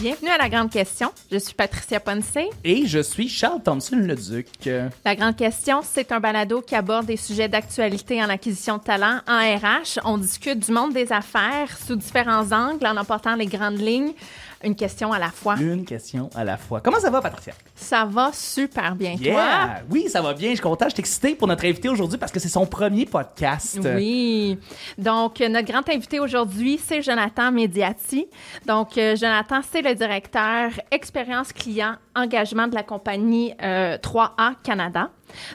Bienvenue 0.00 0.30
à 0.30 0.38
La 0.38 0.48
Grande 0.48 0.70
Question. 0.70 1.10
Je 1.32 1.38
suis 1.38 1.54
Patricia 1.54 1.98
Ponce. 1.98 2.38
Et 2.62 2.86
je 2.86 3.00
suis 3.00 3.28
Charles 3.28 3.60
Thompson-Leduc. 3.64 4.46
La 5.04 5.16
Grande 5.16 5.34
Question, 5.34 5.80
c'est 5.82 6.12
un 6.12 6.20
balado 6.20 6.62
qui 6.62 6.76
aborde 6.76 7.06
des 7.06 7.16
sujets 7.16 7.48
d'actualité 7.48 8.22
en 8.22 8.28
acquisition 8.28 8.76
de 8.76 8.82
talent 8.84 9.18
en 9.26 9.38
RH. 9.38 9.98
On 10.04 10.16
discute 10.16 10.60
du 10.60 10.70
monde 10.70 10.92
des 10.92 11.12
affaires 11.12 11.76
sous 11.84 11.96
différents 11.96 12.52
angles 12.52 12.86
en 12.86 12.96
emportant 12.96 13.34
les 13.34 13.46
grandes 13.46 13.80
lignes. 13.80 14.12
Une 14.62 14.74
question 14.74 15.12
à 15.12 15.18
la 15.18 15.30
fois. 15.30 15.56
Une 15.56 15.84
question 15.84 16.30
à 16.34 16.44
la 16.44 16.56
fois. 16.56 16.80
Comment 16.80 16.98
ça 16.98 17.10
va, 17.10 17.20
Patricia? 17.20 17.52
Ça 17.76 18.04
va 18.04 18.30
super 18.32 18.96
bien. 18.96 19.12
Yeah! 19.12 19.32
Toi? 19.32 19.86
Oui, 19.90 20.08
ça 20.08 20.20
va 20.20 20.34
bien. 20.34 20.50
Je 20.50 20.54
suis 20.54 20.62
content. 20.62 20.86
Je 20.86 20.94
suis 20.94 21.00
excité 21.00 21.34
pour 21.34 21.46
notre 21.46 21.64
invité 21.64 21.88
aujourd'hui 21.88 22.18
parce 22.18 22.32
que 22.32 22.40
c'est 22.40 22.48
son 22.48 22.66
premier 22.66 23.06
podcast. 23.06 23.78
Oui. 23.84 24.58
Donc, 24.96 25.40
euh, 25.40 25.48
notre 25.48 25.70
grand 25.70 25.88
invité 25.88 26.18
aujourd'hui, 26.18 26.80
c'est 26.84 27.02
Jonathan 27.02 27.52
Mediati. 27.52 28.26
Donc, 28.66 28.98
euh, 28.98 29.14
Jonathan, 29.14 29.60
c'est 29.70 29.82
le 29.82 29.94
directeur 29.94 30.70
expérience 30.90 31.52
client 31.52 31.94
engagement 32.16 32.66
de 32.66 32.74
la 32.74 32.82
compagnie 32.82 33.54
euh, 33.62 33.96
3A 33.98 34.54
Canada. 34.64 35.10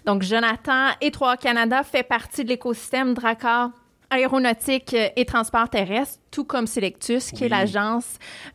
Donc, 0.05 0.21
Jonathan 0.21 0.89
et 1.01 1.09
3A 1.09 1.37
Canada 1.37 1.83
fait 1.83 2.03
partie 2.03 2.43
de 2.43 2.49
l'écosystème 2.49 3.13
Dracar 3.13 3.71
aéronautique 4.13 4.93
euh, 4.93 5.07
et 5.15 5.25
transport 5.25 5.69
terrestre, 5.69 6.19
tout 6.31 6.45
comme 6.45 6.67
Selectus, 6.67 7.31
qui 7.31 7.43
est 7.45 7.49
l'agence 7.49 8.05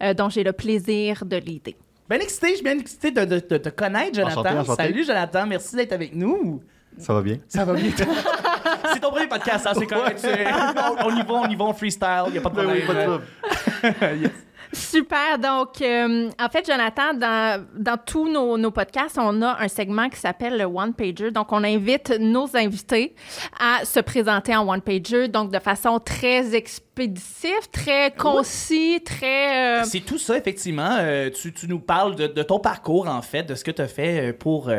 euh, 0.03 0.15
dont 0.15 0.29
j'ai 0.29 0.45
le 0.45 0.53
plaisir 0.53 1.25
de 1.25 1.37
l'aider. 1.37 1.77
Bien 2.09 2.21
excité. 2.21 2.49
Je 2.51 2.55
suis 2.55 2.65
bien 2.65 2.79
excité 2.79 3.11
de, 3.11 3.25
de- 3.25 3.47
de 3.49 3.59
te 3.59 3.69
connaître, 3.69 4.15
Jonathan. 4.15 4.41
Enchanté, 4.41 4.59
enchanté. 4.59 4.83
Salut, 4.85 5.05
Jonathan. 5.05 5.47
Merci 5.47 5.77
d'être 5.77 5.93
avec 5.93 6.15
nous. 6.15 6.63
Ça 6.97 7.13
va 7.13 7.23
bien? 7.23 7.37
Ça 7.47 7.65
va 7.65 7.75
bien. 7.75 7.91
c'est 8.93 8.99
ton 9.01 9.11
premier 9.11 9.29
podcast, 9.29 9.67
hein, 9.69 9.73
c'est 9.79 9.87
correct. 9.87 10.27
On, 10.27 11.07
on 11.09 11.17
y 11.17 11.23
va, 11.23 11.33
on 11.35 11.49
y 11.49 11.55
va, 11.55 11.65
on 11.67 11.73
freestyle. 11.75 12.25
Il 12.29 12.33
n'y 12.33 12.39
a 12.39 12.41
pas 12.41 12.49
de 12.51 12.55
problème. 12.55 13.21
Yes. 14.21 14.31
Super. 14.73 15.39
Donc, 15.39 15.81
euh, 15.81 16.31
en 16.39 16.49
fait, 16.49 16.67
Jonathan, 16.67 17.15
dans, 17.15 17.65
dans 17.77 17.97
tous 17.97 18.29
nos, 18.31 18.57
nos 18.59 18.71
podcasts, 18.71 19.19
on 19.19 19.43
a 19.43 19.57
un 19.61 19.69
segment 19.69 20.09
qui 20.09 20.19
s'appelle 20.19 20.59
le 20.59 20.65
One 20.65 20.93
Pager. 20.95 21.31
Donc, 21.31 21.53
on 21.53 21.65
invite 21.65 22.11
nos 22.19 22.49
invités 22.57 23.15
à 23.61 23.85
se 23.85 24.01
présenter 24.01 24.55
en 24.57 24.69
One 24.69 24.81
Pager, 24.83 25.29
donc 25.29 25.51
de 25.53 25.59
façon 25.59 25.99
très 26.01 26.55
expéditive, 26.55 27.69
très 27.73 28.13
concis, 28.17 29.01
très. 29.05 29.81
euh, 29.81 29.85
C'est 29.85 30.01
tout 30.01 30.19
ça, 30.19 30.37
effectivement. 30.37 30.97
Euh, 30.99 31.31
tu, 31.31 31.53
tu 31.53 31.67
nous 31.69 31.79
parles 31.81 32.15
de, 32.17 32.27
de 32.27 32.43
ton 32.43 32.59
parcours, 32.59 33.09
en 33.09 33.23
fait, 33.23 33.45
de 33.45 33.55
ce 33.55 33.65
que 33.65 33.71
tu 33.71 33.83
as 33.83 33.89
fait 33.89 34.33
pour, 34.33 34.71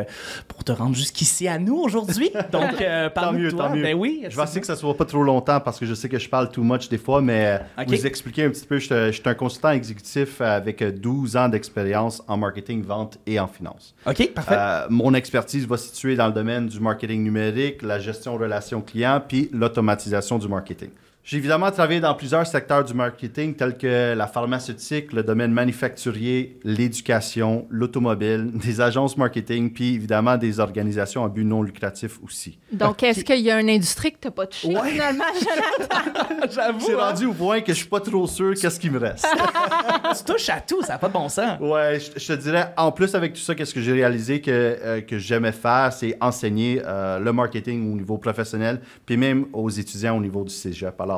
pour 0.48 0.64
te 0.64 0.72
rendre 0.72 0.94
jusqu'ici 0.94 1.48
à 1.48 1.58
nous 1.58 1.76
aujourd'hui. 1.78 2.30
Donc, 2.52 2.80
euh, 2.80 3.08
Tant 3.14 3.32
mieux, 3.32 3.46
de 3.50 3.50
toi. 3.56 3.68
tant 3.68 3.74
mieux. 3.74 3.82
Ben 3.82 3.94
oui. 3.94 4.24
Je 4.28 4.36
vais 4.36 4.42
essayer 4.42 4.60
que 4.60 4.66
ça 4.66 4.76
soit 4.76 4.96
pas 4.96 5.04
trop 5.04 5.22
longtemps 5.22 5.60
parce 5.60 5.78
que 5.78 5.86
je 5.86 5.94
sais 5.94 6.08
que 6.08 6.18
je 6.18 6.28
parle 6.28 6.50
too 6.50 6.62
much 6.62 6.88
des 6.88 6.98
fois, 6.98 7.20
mais 7.20 7.46
euh, 7.46 7.82
Ok. 7.82 7.88
vous 7.88 8.06
expliquer 8.06 8.44
un 8.44 8.50
petit 8.50 8.66
peu. 8.66 8.78
Je 8.78 8.84
suis- 8.86 8.94
je 9.06 9.10
suis 9.12 9.22
un 9.24 9.34
consultant 9.34 9.70
exécutif 9.80 10.40
avec 10.40 10.82
euh, 10.82 10.92
12 10.92 11.36
ans 11.36 11.48
d'expérience 11.48 12.22
en 12.28 12.36
marketing, 12.36 12.82
vente 12.82 13.18
et 13.26 13.40
en 13.40 13.48
finance. 13.48 13.94
OK, 14.06 14.32
parfait. 14.32 14.54
Euh, 14.56 14.86
mon 14.90 15.14
expertise 15.14 15.66
va 15.66 15.76
se 15.76 15.88
situer 15.88 16.16
dans 16.16 16.26
le 16.28 16.32
domaine 16.32 16.66
du 16.68 16.78
marketing 16.80 17.22
numérique, 17.24 17.82
la 17.82 17.98
gestion 17.98 18.36
relations 18.36 18.80
clients, 18.80 19.20
puis 19.26 19.48
l'automatisation 19.52 20.38
du 20.38 20.48
marketing. 20.48 20.90
J'ai 21.22 21.36
évidemment 21.36 21.70
travaillé 21.70 22.00
dans 22.00 22.14
plusieurs 22.14 22.46
secteurs 22.46 22.82
du 22.82 22.94
marketing 22.94 23.54
tels 23.54 23.76
que 23.76 24.14
la 24.14 24.26
pharmaceutique, 24.26 25.12
le 25.12 25.22
domaine 25.22 25.52
manufacturier, 25.52 26.58
l'éducation, 26.64 27.66
l'automobile, 27.70 28.50
des 28.54 28.80
agences 28.80 29.16
marketing, 29.18 29.70
puis 29.72 29.94
évidemment 29.94 30.38
des 30.38 30.60
organisations 30.60 31.22
à 31.24 31.28
but 31.28 31.44
non 31.44 31.62
lucratif 31.62 32.18
aussi. 32.24 32.58
donc, 32.72 33.02
est-ce 33.02 33.22
qu'il 33.22 33.40
y 33.40 33.50
a 33.50 33.60
une 33.60 33.68
industrie 33.68 34.12
que 34.12 34.18
tu 34.20 34.28
n'as 34.28 34.32
pas 34.32 34.46
touchée 34.46 34.68
Ouais. 34.74 34.90
finalement, 34.92 35.24
Jonathan? 35.34 36.46
J'avoue. 36.50 36.80
C'est 36.86 36.94
hein, 36.94 36.98
rendu 37.10 37.26
au 37.26 37.34
point 37.34 37.60
que 37.60 37.72
je 37.72 37.78
suis 37.78 37.88
pas 37.88 38.00
trop 38.00 38.26
sûr 38.26 38.54
qu'est-ce 38.54 38.80
qui 38.80 38.88
me 38.88 38.98
reste. 38.98 39.26
tu 40.18 40.24
touches 40.24 40.48
à 40.48 40.60
tout, 40.60 40.82
ça 40.82 40.94
n'a 40.94 40.98
pas 40.98 41.08
de 41.08 41.12
bon 41.12 41.28
sens. 41.28 41.60
ouais, 41.60 42.00
je, 42.00 42.18
je 42.18 42.26
te 42.28 42.40
dirais, 42.40 42.72
en 42.78 42.90
plus 42.92 43.14
avec 43.14 43.34
tout 43.34 43.40
ça, 43.40 43.54
qu'est-ce 43.54 43.74
que 43.74 43.80
j'ai 43.82 43.92
réalisé 43.92 44.40
que, 44.40 44.50
euh, 44.50 45.00
que 45.02 45.18
j'aimais 45.18 45.52
faire, 45.52 45.92
c'est 45.92 46.16
enseigner 46.20 46.80
euh, 46.84 47.18
le 47.18 47.32
marketing 47.32 47.92
au 47.92 47.96
niveau 47.96 48.16
professionnel, 48.16 48.80
puis 49.04 49.18
même 49.18 49.46
aux 49.52 49.68
étudiants 49.68 50.16
au 50.16 50.20
niveau 50.20 50.42
du 50.44 50.52
cégep. 50.54 50.98
Alors, 51.00 51.09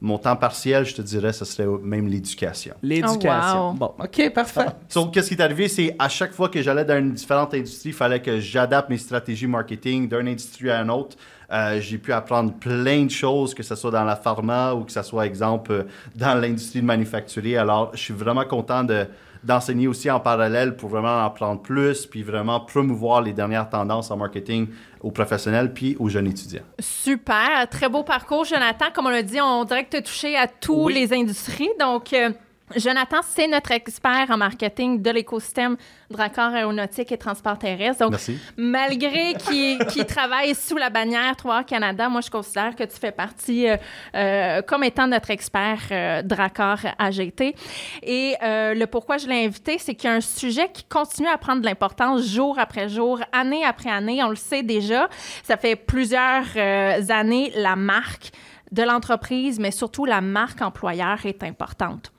mon 0.00 0.18
temps 0.18 0.36
partiel, 0.36 0.84
je 0.84 0.94
te 0.94 1.02
dirais, 1.02 1.32
ce 1.32 1.46
serait 1.46 1.66
même 1.82 2.06
l'éducation. 2.08 2.74
L'éducation. 2.82 3.70
Oh, 3.70 3.70
wow. 3.70 3.72
Bon, 3.72 3.94
OK, 3.98 4.32
parfait. 4.34 4.66
Donc, 4.94 5.14
qu'est-ce 5.14 5.28
qui 5.28 5.34
est 5.34 5.40
arrivé, 5.40 5.66
c'est 5.66 5.96
à 5.98 6.10
chaque 6.10 6.32
fois 6.32 6.50
que 6.50 6.60
j'allais 6.60 6.84
dans 6.84 6.98
une 6.98 7.12
différente 7.12 7.54
industrie, 7.54 7.88
il 7.88 7.94
fallait 7.94 8.20
que 8.20 8.38
j'adapte 8.38 8.90
mes 8.90 8.98
stratégies 8.98 9.46
marketing 9.46 10.08
d'une 10.08 10.28
industrie 10.28 10.70
à 10.70 10.82
une 10.82 10.90
autre. 10.90 11.16
Euh, 11.50 11.80
j'ai 11.80 11.96
pu 11.96 12.12
apprendre 12.12 12.52
plein 12.52 13.04
de 13.04 13.10
choses, 13.10 13.54
que 13.54 13.62
ce 13.62 13.74
soit 13.74 13.90
dans 13.90 14.04
la 14.04 14.16
pharma 14.16 14.74
ou 14.74 14.84
que 14.84 14.92
ce 14.92 15.02
soit, 15.02 15.24
exemple, 15.24 15.72
euh, 15.72 15.82
dans 16.14 16.34
l'industrie 16.34 16.80
de 16.80 16.86
manufacturier. 16.86 17.56
Alors, 17.56 17.90
je 17.94 18.00
suis 18.00 18.14
vraiment 18.14 18.44
content 18.44 18.84
de, 18.84 19.06
d'enseigner 19.44 19.86
aussi 19.86 20.10
en 20.10 20.20
parallèle 20.20 20.76
pour 20.76 20.88
vraiment 20.88 21.20
en 21.22 21.26
apprendre 21.26 21.60
plus, 21.62 22.06
puis 22.06 22.22
vraiment 22.22 22.60
promouvoir 22.60 23.22
les 23.22 23.32
dernières 23.32 23.68
tendances 23.68 24.10
en 24.10 24.16
marketing 24.16 24.68
aux 25.02 25.10
professionnels 25.10 25.72
puis 25.74 25.96
aux 25.98 26.08
jeunes 26.08 26.26
étudiants. 26.26 26.62
Super, 26.80 27.68
très 27.70 27.88
beau 27.88 28.02
parcours, 28.02 28.44
Jonathan. 28.44 28.86
Comme 28.94 29.06
on 29.06 29.10
l'a 29.10 29.22
dit, 29.22 29.40
on 29.40 29.64
dirait 29.64 29.84
que 29.84 29.90
tu 29.90 29.96
as 29.98 30.02
touché 30.02 30.36
à 30.36 30.46
toutes 30.48 30.76
Oui. 30.86 30.94
les 30.94 31.12
industries. 31.12 31.68
Donc, 31.78 32.12
euh, 32.12 32.30
Jonathan, 32.76 33.18
c'est 33.22 33.48
notre 33.48 33.72
expert 33.72 34.26
en 34.30 34.36
marketing 34.36 35.00
de 35.00 35.10
l'écosystème 35.10 35.76
Dracor 36.10 36.54
aéronautique 36.54 37.12
et 37.12 37.18
transport 37.18 37.58
terrestre. 37.58 38.00
Donc, 38.00 38.12
Merci. 38.12 38.38
malgré 38.56 39.34
qu'il 39.34 40.06
travaille 40.08 40.54
sous 40.54 40.76
la 40.76 40.90
bannière 40.90 41.34
3 41.36 41.64
Canada, 41.64 42.08
moi, 42.08 42.20
je 42.20 42.30
considère 42.30 42.76
que 42.76 42.84
tu 42.84 42.96
fais 42.98 43.12
partie 43.12 43.68
euh, 43.68 43.76
euh, 44.14 44.62
comme 44.62 44.84
étant 44.84 45.06
notre 45.06 45.30
expert 45.30 45.80
euh, 45.90 46.22
Dracor 46.22 46.78
AGT. 46.98 47.54
Et 48.02 48.34
euh, 48.42 48.74
le 48.74 48.86
pourquoi 48.86 49.18
je 49.18 49.26
l'ai 49.28 49.44
invité, 49.44 49.78
c'est 49.78 49.94
qu'il 49.94 50.08
y 50.10 50.12
a 50.12 50.16
un 50.16 50.20
sujet 50.20 50.68
qui 50.72 50.84
continue 50.84 51.28
à 51.28 51.38
prendre 51.38 51.60
de 51.60 51.66
l'importance 51.66 52.26
jour 52.26 52.58
après 52.58 52.88
jour, 52.88 53.20
année 53.32 53.64
après 53.64 53.90
année. 53.90 54.22
On 54.22 54.30
le 54.30 54.36
sait 54.36 54.62
déjà. 54.62 55.08
Ça 55.42 55.56
fait 55.56 55.76
plusieurs 55.76 56.44
années, 56.56 57.52
la 57.56 57.76
marque 57.76 58.30
de 58.72 58.82
l'entreprise, 58.82 59.58
mais 59.58 59.70
surtout 59.70 60.04
la 60.04 60.20
marque 60.20 60.62
employeur 60.62 61.24
est 61.24 61.42
importante. 61.42 62.12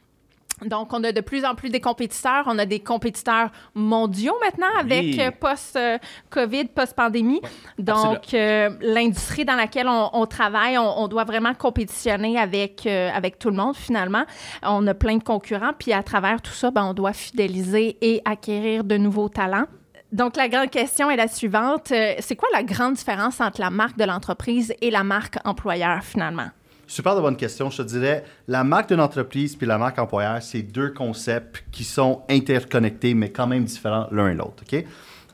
Donc, 0.64 0.94
on 0.94 1.04
a 1.04 1.12
de 1.12 1.20
plus 1.20 1.44
en 1.44 1.54
plus 1.54 1.70
des 1.70 1.82
compétiteurs. 1.82 2.46
On 2.48 2.58
a 2.58 2.66
des 2.66 2.80
compétiteurs 2.80 3.50
mondiaux 3.74 4.36
maintenant 4.42 4.70
avec 4.80 5.02
Oui. 5.04 5.20
euh, 5.20 5.32
post-COVID, 5.32 6.66
post-pandémie. 6.70 7.42
Donc, 7.78 8.34
euh, 8.34 8.70
l'industrie 8.82 9.44
dans 9.44 9.56
laquelle 9.56 9.88
on, 9.90 10.10
on 10.14 10.26
travaille, 10.26 10.78
on, 10.78 11.00
on 11.04 11.08
doit 11.10 11.26
vraiment 11.26 11.54
compétitionner 11.54 12.40
avec, 12.40 12.86
euh, 12.88 13.10
avec 13.14 13.38
tout 13.38 13.50
le 13.50 13.58
monde 13.58 13.76
finalement. 13.76 14.24
On 14.64 14.88
a 14.88 14.94
plein 14.94 15.18
de 15.18 15.24
concurrents. 15.24 15.74
Puis, 15.78 15.92
à 15.92 16.04
travers 16.04 16.42
tout 16.42 16.54
ça, 16.54 16.72
ben, 16.72 16.86
on 16.86 16.94
doit 16.94 17.14
fidéliser 17.14 17.98
et 18.02 18.22
acquérir 18.24 18.86
de 18.86 18.96
nouveaux 18.98 19.30
talents. 19.30 19.66
Donc, 20.12 20.38
la 20.38 20.48
grande 20.48 20.70
question 20.70 21.10
est 21.10 21.18
la 21.18 21.28
suivante. 21.28 21.88
C'est 22.20 22.36
quoi 22.38 22.48
la 22.54 22.64
grande 22.64 22.94
différence 22.94 23.42
entre 23.42 23.60
la 23.60 23.70
marque 23.70 23.98
de 23.98 24.06
l'entreprise 24.06 24.74
et 24.80 24.90
la 24.90 25.04
marque 25.04 25.36
employeur 25.44 26.02
finalement? 26.04 26.48
Super 26.88 27.16
de 27.16 27.22
bonne 27.22 27.36
question. 27.36 27.70
Je 27.70 27.78
te 27.78 27.88
dirais, 27.88 28.24
la 28.48 28.64
marque 28.64 28.90
d'une 28.90 29.02
entreprise 29.02 29.56
puis 29.56 29.66
la 29.66 29.78
marque 29.78 29.98
employeur, 29.98 30.42
c'est 30.42 30.62
deux 30.62 30.92
concepts 30.92 31.66
qui 31.72 31.84
sont 31.84 32.22
interconnectés, 32.30 33.14
mais 33.16 33.32
quand 33.32 33.48
même 33.48 33.64
différents 33.64 34.08
l'un 34.12 34.30
et 34.30 34.36
l'autre. 34.36 34.64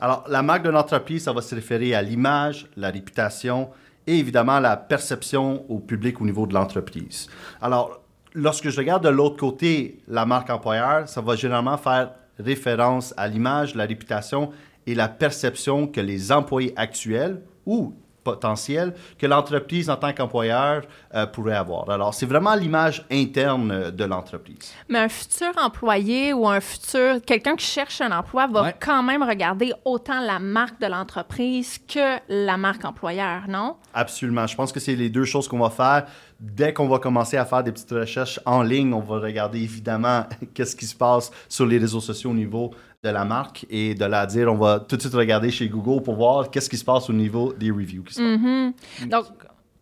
Alors, 0.00 0.24
la 0.28 0.42
marque 0.42 0.62
d'une 0.64 0.76
entreprise, 0.76 1.24
ça 1.24 1.32
va 1.32 1.42
se 1.42 1.54
référer 1.54 1.94
à 1.94 2.02
l'image, 2.02 2.66
la 2.76 2.90
réputation 2.90 3.68
et 4.06 4.18
évidemment 4.18 4.60
la 4.60 4.76
perception 4.76 5.64
au 5.68 5.78
public 5.78 6.20
au 6.20 6.24
niveau 6.24 6.46
de 6.46 6.54
l'entreprise. 6.54 7.28
Alors, 7.60 8.00
lorsque 8.34 8.70
je 8.70 8.78
regarde 8.78 9.04
de 9.04 9.10
l'autre 9.10 9.36
côté 9.36 10.00
la 10.08 10.24
marque 10.24 10.50
employeur, 10.50 11.08
ça 11.08 11.20
va 11.20 11.36
généralement 11.36 11.76
faire 11.76 12.12
référence 12.38 13.12
à 13.16 13.28
l'image, 13.28 13.74
la 13.74 13.84
réputation 13.84 14.50
et 14.86 14.94
la 14.94 15.08
perception 15.08 15.86
que 15.86 16.00
les 16.00 16.32
employés 16.32 16.72
actuels 16.76 17.42
ou 17.66 17.94
potentiels 18.24 18.94
que 19.18 19.26
l'entreprise 19.26 19.90
en 19.90 19.96
tant 19.96 20.12
qu'employeur 20.12 20.82
euh, 21.14 21.26
pourrait 21.26 21.56
avoir. 21.56 21.88
Alors, 21.90 22.14
c'est 22.14 22.26
vraiment 22.26 22.54
l'image 22.54 23.04
interne 23.10 23.70
euh, 23.70 23.90
de 23.90 24.04
l'entreprise. 24.04 24.72
Mais 24.88 24.98
un 25.00 25.08
futur 25.08 25.52
employé 25.62 26.32
ou 26.32 26.48
un 26.48 26.60
futur, 26.60 27.20
quelqu'un 27.26 27.56
qui 27.56 27.66
cherche 27.66 28.00
un 28.00 28.12
emploi 28.12 28.46
va 28.46 28.62
Ouais. 28.62 28.74
quand 28.78 29.02
même 29.02 29.22
regarder 29.22 29.72
autant 29.84 30.20
la 30.20 30.38
marque 30.38 30.80
de 30.80 30.86
l'entreprise 30.86 31.78
que 31.86 32.18
la 32.28 32.56
marque 32.56 32.84
employeur, 32.84 33.42
non? 33.48 33.76
Absolument. 33.94 34.46
Je 34.46 34.54
pense 34.56 34.72
que 34.72 34.80
c'est 34.80 34.94
les 34.94 35.08
deux 35.10 35.24
choses 35.24 35.48
qu'on 35.48 35.58
va 35.58 35.70
faire. 35.70 36.06
Dès 36.40 36.72
qu'on 36.72 36.88
va 36.88 36.98
commencer 36.98 37.36
à 37.36 37.44
faire 37.44 37.62
des 37.62 37.70
petites 37.72 37.90
recherches 37.92 38.40
en 38.46 38.62
ligne, 38.62 38.92
on 38.94 39.00
va 39.00 39.18
regarder 39.20 39.60
évidemment 39.60 40.24
qu'est-ce 40.54 40.74
qui 40.76 40.86
se 40.86 40.94
passe 40.96 41.30
sur 41.48 41.66
les 41.66 41.78
réseaux 41.78 42.00
sociaux 42.00 42.30
au 42.30 42.34
niveau 42.34 42.72
de 43.02 43.08
la 43.08 43.24
marque 43.24 43.66
et 43.68 43.94
de 43.94 44.04
la 44.04 44.26
dire, 44.26 44.52
on 44.52 44.54
va 44.56 44.78
tout 44.78 44.96
de 44.96 45.00
suite 45.00 45.14
regarder 45.14 45.50
chez 45.50 45.68
Google 45.68 46.02
pour 46.04 46.14
voir 46.14 46.48
qu'est-ce 46.50 46.70
qui 46.70 46.76
se 46.76 46.84
passe 46.84 47.10
au 47.10 47.12
niveau 47.12 47.52
des 47.52 47.72
reviews 47.72 48.04
qui 48.04 48.14
se 48.14 48.20
passent. 48.20 49.08
Donc, 49.08 49.26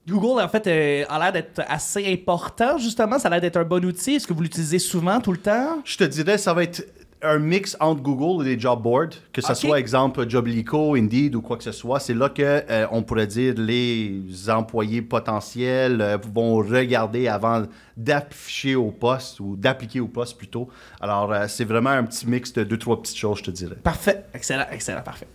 Google, 0.08 0.42
en 0.42 0.48
fait, 0.48 0.66
euh, 0.66 1.04
a 1.06 1.18
l'air 1.18 1.32
d'être 1.32 1.60
assez 1.68 2.10
important, 2.10 2.78
justement. 2.78 3.18
Ça 3.18 3.28
a 3.28 3.32
l'air 3.32 3.42
d'être 3.42 3.58
un 3.58 3.64
bon 3.64 3.84
outil. 3.84 4.14
Est-ce 4.14 4.26
que 4.26 4.32
vous 4.32 4.40
l'utilisez 4.40 4.78
souvent, 4.78 5.20
tout 5.20 5.32
le 5.32 5.38
temps? 5.38 5.82
Je 5.84 5.98
te 5.98 6.04
dirais, 6.04 6.38
ça 6.38 6.54
va 6.54 6.62
être 6.62 6.82
un 7.22 7.38
mix 7.38 7.76
entre 7.80 8.00
Google 8.02 8.46
et 8.46 8.54
les 8.54 8.60
job 8.60 8.82
boards, 8.82 9.10
que 9.32 9.40
ce 9.40 9.52
Ok. 9.52 9.56
soit 9.56 9.78
exemple 9.78 10.28
Joblico, 10.28 10.94
Indeed 10.94 11.34
ou 11.34 11.42
quoi 11.42 11.56
que 11.56 11.64
ce 11.64 11.72
soit, 11.72 12.00
c'est 12.00 12.14
là 12.14 12.28
que 12.30 12.42
euh, 12.42 12.86
on 12.90 13.02
pourrait 13.02 13.26
dire 13.26 13.54
les 13.56 14.22
employés 14.48 15.02
potentiels 15.02 16.00
euh, 16.00 16.18
vont 16.34 16.56
regarder 16.56 17.28
avant 17.28 17.64
d'afficher 17.96 18.74
au 18.74 18.90
poste 18.90 19.40
ou 19.40 19.56
d'appliquer 19.56 20.00
au 20.00 20.08
poste 20.08 20.38
plutôt. 20.38 20.68
Alors 21.00 21.32
euh, 21.32 21.44
c'est 21.48 21.64
vraiment 21.64 21.90
un 21.90 22.04
petit 22.04 22.26
mix 22.26 22.52
de 22.52 22.64
deux 22.64 22.78
trois 22.78 23.00
petites 23.00 23.18
choses, 23.18 23.38
je 23.38 23.44
te 23.44 23.50
dirais. 23.50 23.76
Parfait. 23.82 24.24
Excellent, 24.32 24.66
excellent, 24.72 25.02
parfait. 25.02 25.28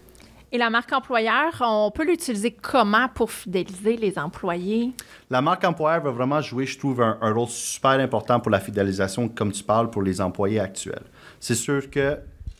Et 0.51 0.57
la 0.57 0.69
marque 0.69 0.93
employeur, 0.93 1.51
on 1.59 1.91
peut 1.91 2.05
l'utiliser 2.05 2.51
comment 2.51 3.09
pour 3.13 3.29
fidéliser 3.29 3.97
les 3.97 4.17
employés? 4.17 4.93
La 5.29 5.41
marque 5.41 5.65
employeur 5.65 6.01
va 6.01 6.11
vraiment 6.11 6.39
jouer, 6.39 6.65
je 6.65 6.77
trouve, 6.79 7.01
un, 7.01 7.17
un 7.19 7.33
rôle 7.33 7.49
super 7.49 7.91
important 7.91 8.39
pour 8.39 8.51
la 8.51 8.61
fidélisation, 8.61 9.27
comme 9.27 9.51
tu 9.51 9.63
parles, 9.63 9.89
pour 9.89 10.01
les 10.01 10.21
employés 10.21 10.59
actuels. 10.61 11.03
C'est 11.39 11.55
sûr 11.55 11.89
que 11.89 12.17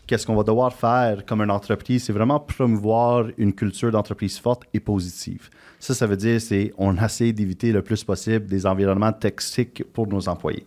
qu'est-ce 0.08 0.26
qu'on 0.28 0.36
va 0.36 0.44
devoir 0.44 0.74
faire 0.74 1.26
comme 1.26 1.42
une 1.42 1.52
entreprise, 1.52 2.04
c'est 2.04 2.14
vraiment 2.14 2.40
promouvoir 2.40 3.26
une 3.38 3.54
culture 3.54 3.92
d'entreprise 3.92 4.38
forte 4.40 4.64
et 4.74 4.80
positive. 4.80 5.50
Ça, 5.80 5.94
ça 5.96 6.06
veut 6.08 6.18
dire, 6.18 6.40
c'est 6.40 6.74
on 6.78 6.96
essaie 6.98 7.32
d'éviter 7.34 7.72
le 7.72 7.82
plus 7.82 8.04
possible 8.04 8.46
des 8.46 8.66
environnements 8.66 9.14
toxiques 9.14 9.84
pour 9.94 10.08
nos 10.08 10.28
employés. 10.30 10.66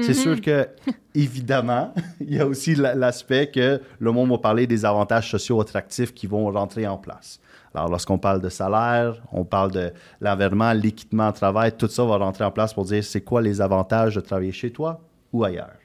C'est 0.00 0.14
sûr 0.14 0.40
que, 0.40 0.68
évidemment, 1.14 1.92
il 2.20 2.34
y 2.34 2.38
a 2.40 2.46
aussi 2.46 2.74
la- 2.74 2.94
l'aspect 2.94 3.50
que 3.50 3.80
le 3.98 4.12
monde 4.12 4.30
va 4.30 4.38
parler 4.38 4.66
des 4.66 4.84
avantages 4.84 5.30
sociaux 5.30 5.60
attractifs 5.60 6.14
qui 6.14 6.26
vont 6.26 6.50
rentrer 6.50 6.86
en 6.86 6.96
place. 6.96 7.40
Alors, 7.74 7.88
lorsqu'on 7.88 8.18
parle 8.18 8.40
de 8.40 8.48
salaire, 8.48 9.20
on 9.32 9.44
parle 9.44 9.72
de 9.72 9.92
l'environnement, 10.20 10.72
l'équipement 10.72 11.30
de 11.30 11.34
travail, 11.36 11.72
tout 11.76 11.88
ça 11.88 12.04
va 12.04 12.16
rentrer 12.16 12.44
en 12.44 12.50
place 12.50 12.72
pour 12.72 12.84
dire 12.84 13.02
c'est 13.04 13.20
quoi 13.20 13.42
les 13.42 13.60
avantages 13.60 14.14
de 14.14 14.20
travailler 14.20 14.52
chez 14.52 14.70
toi 14.70 15.00
ou 15.32 15.44
ailleurs. 15.44 15.79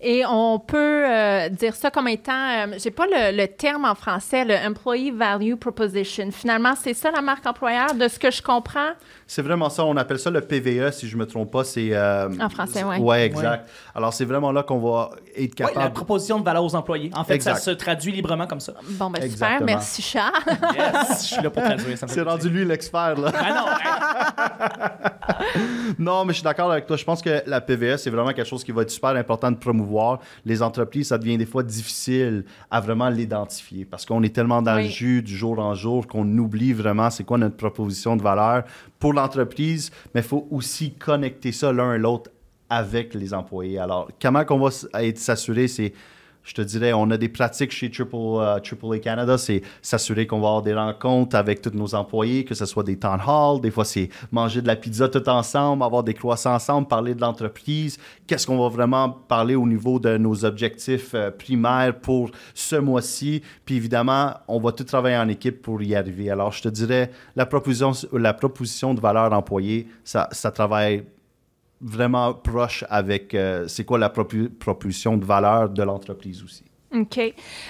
Et 0.00 0.24
on 0.28 0.58
peut 0.58 1.04
euh, 1.08 1.48
dire 1.48 1.74
ça 1.74 1.90
comme 1.90 2.08
étant, 2.08 2.32
euh, 2.32 2.74
j'ai 2.82 2.90
pas 2.90 3.06
le, 3.06 3.36
le 3.36 3.46
terme 3.48 3.84
en 3.84 3.94
français, 3.94 4.44
le 4.44 4.54
Employee 4.56 5.10
Value 5.10 5.54
Proposition. 5.54 6.28
Finalement, 6.32 6.74
c'est 6.80 6.94
ça 6.94 7.10
la 7.10 7.20
marque 7.22 7.46
employeur, 7.46 7.94
de 7.94 8.08
ce 8.08 8.18
que 8.18 8.30
je 8.30 8.42
comprends? 8.42 8.90
C'est 9.26 9.42
vraiment 9.42 9.70
ça, 9.70 9.84
on 9.84 9.96
appelle 9.96 10.18
ça 10.18 10.30
le 10.30 10.40
PVE, 10.40 10.90
si 10.92 11.08
je 11.08 11.16
me 11.16 11.26
trompe 11.26 11.50
pas. 11.52 11.64
C'est, 11.64 11.90
euh, 11.92 12.28
En 12.40 12.48
français, 12.48 12.82
ouais. 12.84 12.98
Ouais, 12.98 13.24
exact. 13.26 13.68
Alors, 13.94 14.12
c'est 14.12 14.24
vraiment 14.24 14.50
là 14.52 14.62
qu'on 14.62 14.78
va 14.78 15.10
être 15.36 15.38
Oui, 15.38 15.50
la 15.58 15.66
capable. 15.68 15.92
proposition 15.94 16.38
de 16.40 16.44
valeur 16.44 16.64
aux 16.64 16.74
employés. 16.74 17.10
En 17.14 17.24
fait, 17.24 17.34
Exact. 17.34 17.54
ça 17.56 17.60
se 17.60 17.70
traduit 17.70 18.12
librement 18.12 18.46
comme 18.46 18.60
ça. 18.60 18.74
Bon, 18.90 19.10
ben 19.10 19.30
super, 19.30 19.62
merci 19.62 20.02
Charles. 20.02 20.32
Yes, 20.74 21.22
je 21.28 21.34
suis 21.34 21.42
là 21.42 21.50
pour 21.50 21.62
traduire. 21.62 21.96
Ça 21.98 22.06
c'est 22.08 22.22
rendu 22.22 22.48
lui 22.48 22.64
l'expert, 22.64 23.16
là. 23.18 23.32
Ah 23.34 23.52
non, 23.54 23.66
Non, 25.98 26.24
mais 26.24 26.32
je 26.32 26.38
suis 26.38 26.44
d'accord 26.44 26.70
avec 26.70 26.86
toi. 26.86 26.96
Je 26.96 27.04
pense 27.04 27.22
que 27.22 27.42
la 27.46 27.60
PVE, 27.60 27.96
c'est 27.96 28.10
vraiment 28.10 28.32
quelque 28.32 28.48
chose 28.48 28.64
qui 28.64 28.72
va 28.72 28.82
être 28.82 28.90
super 28.90 29.10
important 29.10 29.50
de 29.50 29.56
promouvoir. 29.56 29.81
Les 30.44 30.62
entreprises, 30.62 31.08
ça 31.08 31.18
devient 31.18 31.38
des 31.38 31.46
fois 31.46 31.62
difficile 31.62 32.44
à 32.70 32.80
vraiment 32.80 33.08
l'identifier 33.08 33.84
parce 33.84 34.04
qu'on 34.04 34.22
est 34.22 34.34
tellement 34.34 34.62
dans 34.62 34.76
le 34.76 34.84
jus 34.84 35.22
du 35.22 35.36
jour 35.36 35.58
en 35.58 35.74
jour 35.74 36.06
qu'on 36.06 36.26
oublie 36.38 36.72
vraiment 36.72 37.10
c'est 37.10 37.24
quoi 37.24 37.38
notre 37.38 37.56
proposition 37.56 38.16
de 38.16 38.22
valeur 38.22 38.64
pour 38.98 39.12
l'entreprise, 39.12 39.90
mais 40.14 40.20
il 40.20 40.26
faut 40.26 40.46
aussi 40.50 40.92
connecter 40.92 41.52
ça 41.52 41.72
l'un 41.72 41.94
et 41.94 41.98
l'autre 41.98 42.30
avec 42.70 43.14
les 43.14 43.34
employés. 43.34 43.78
Alors, 43.78 44.08
comment 44.20 44.44
qu'on 44.44 44.58
va 44.58 44.70
être 45.02 45.18
s'assurer, 45.18 45.68
c'est 45.68 45.92
je 46.44 46.54
te 46.54 46.62
dirais, 46.62 46.92
on 46.92 47.10
a 47.10 47.16
des 47.16 47.28
pratiques 47.28 47.72
chez 47.72 47.90
Triple, 47.90 48.14
euh, 48.14 48.58
AAA 48.58 48.98
Canada, 48.98 49.38
c'est 49.38 49.62
s'assurer 49.80 50.26
qu'on 50.26 50.40
va 50.40 50.48
avoir 50.48 50.62
des 50.62 50.74
rencontres 50.74 51.36
avec 51.36 51.62
tous 51.62 51.70
nos 51.70 51.94
employés, 51.94 52.44
que 52.44 52.54
ce 52.54 52.66
soit 52.66 52.82
des 52.82 52.98
town 52.98 53.20
halls, 53.26 53.60
des 53.60 53.70
fois 53.70 53.84
c'est 53.84 54.08
manger 54.30 54.62
de 54.62 54.66
la 54.66 54.76
pizza 54.76 55.08
tout 55.08 55.28
ensemble, 55.28 55.82
avoir 55.82 56.02
des 56.02 56.14
croissants 56.14 56.54
ensemble, 56.54 56.88
parler 56.88 57.14
de 57.14 57.20
l'entreprise, 57.20 57.98
qu'est-ce 58.26 58.46
qu'on 58.46 58.58
va 58.58 58.68
vraiment 58.68 59.10
parler 59.10 59.54
au 59.54 59.66
niveau 59.66 59.98
de 59.98 60.16
nos 60.16 60.44
objectifs 60.44 61.14
euh, 61.14 61.30
primaires 61.30 61.98
pour 62.00 62.30
ce 62.54 62.76
mois-ci, 62.76 63.42
puis 63.64 63.76
évidemment, 63.76 64.34
on 64.48 64.58
va 64.60 64.72
tout 64.72 64.84
travailler 64.84 65.16
en 65.16 65.28
équipe 65.28 65.62
pour 65.62 65.82
y 65.82 65.94
arriver. 65.94 66.30
Alors, 66.30 66.52
je 66.52 66.62
te 66.62 66.68
dirais, 66.68 67.10
la 67.36 67.46
proposition, 67.46 67.92
la 68.12 68.34
proposition 68.34 68.94
de 68.94 69.00
valeur 69.00 69.32
employée, 69.32 69.86
ça, 70.04 70.28
ça 70.32 70.50
travaille 70.50 71.04
vraiment 71.82 72.32
proche 72.34 72.84
avec 72.88 73.34
euh, 73.34 73.66
c'est 73.68 73.84
quoi 73.84 73.98
la 73.98 74.08
propu- 74.08 74.48
proposition 74.48 75.16
de 75.16 75.24
valeur 75.24 75.68
de 75.68 75.82
l'entreprise 75.82 76.42
aussi. 76.42 76.64
OK. 76.94 77.18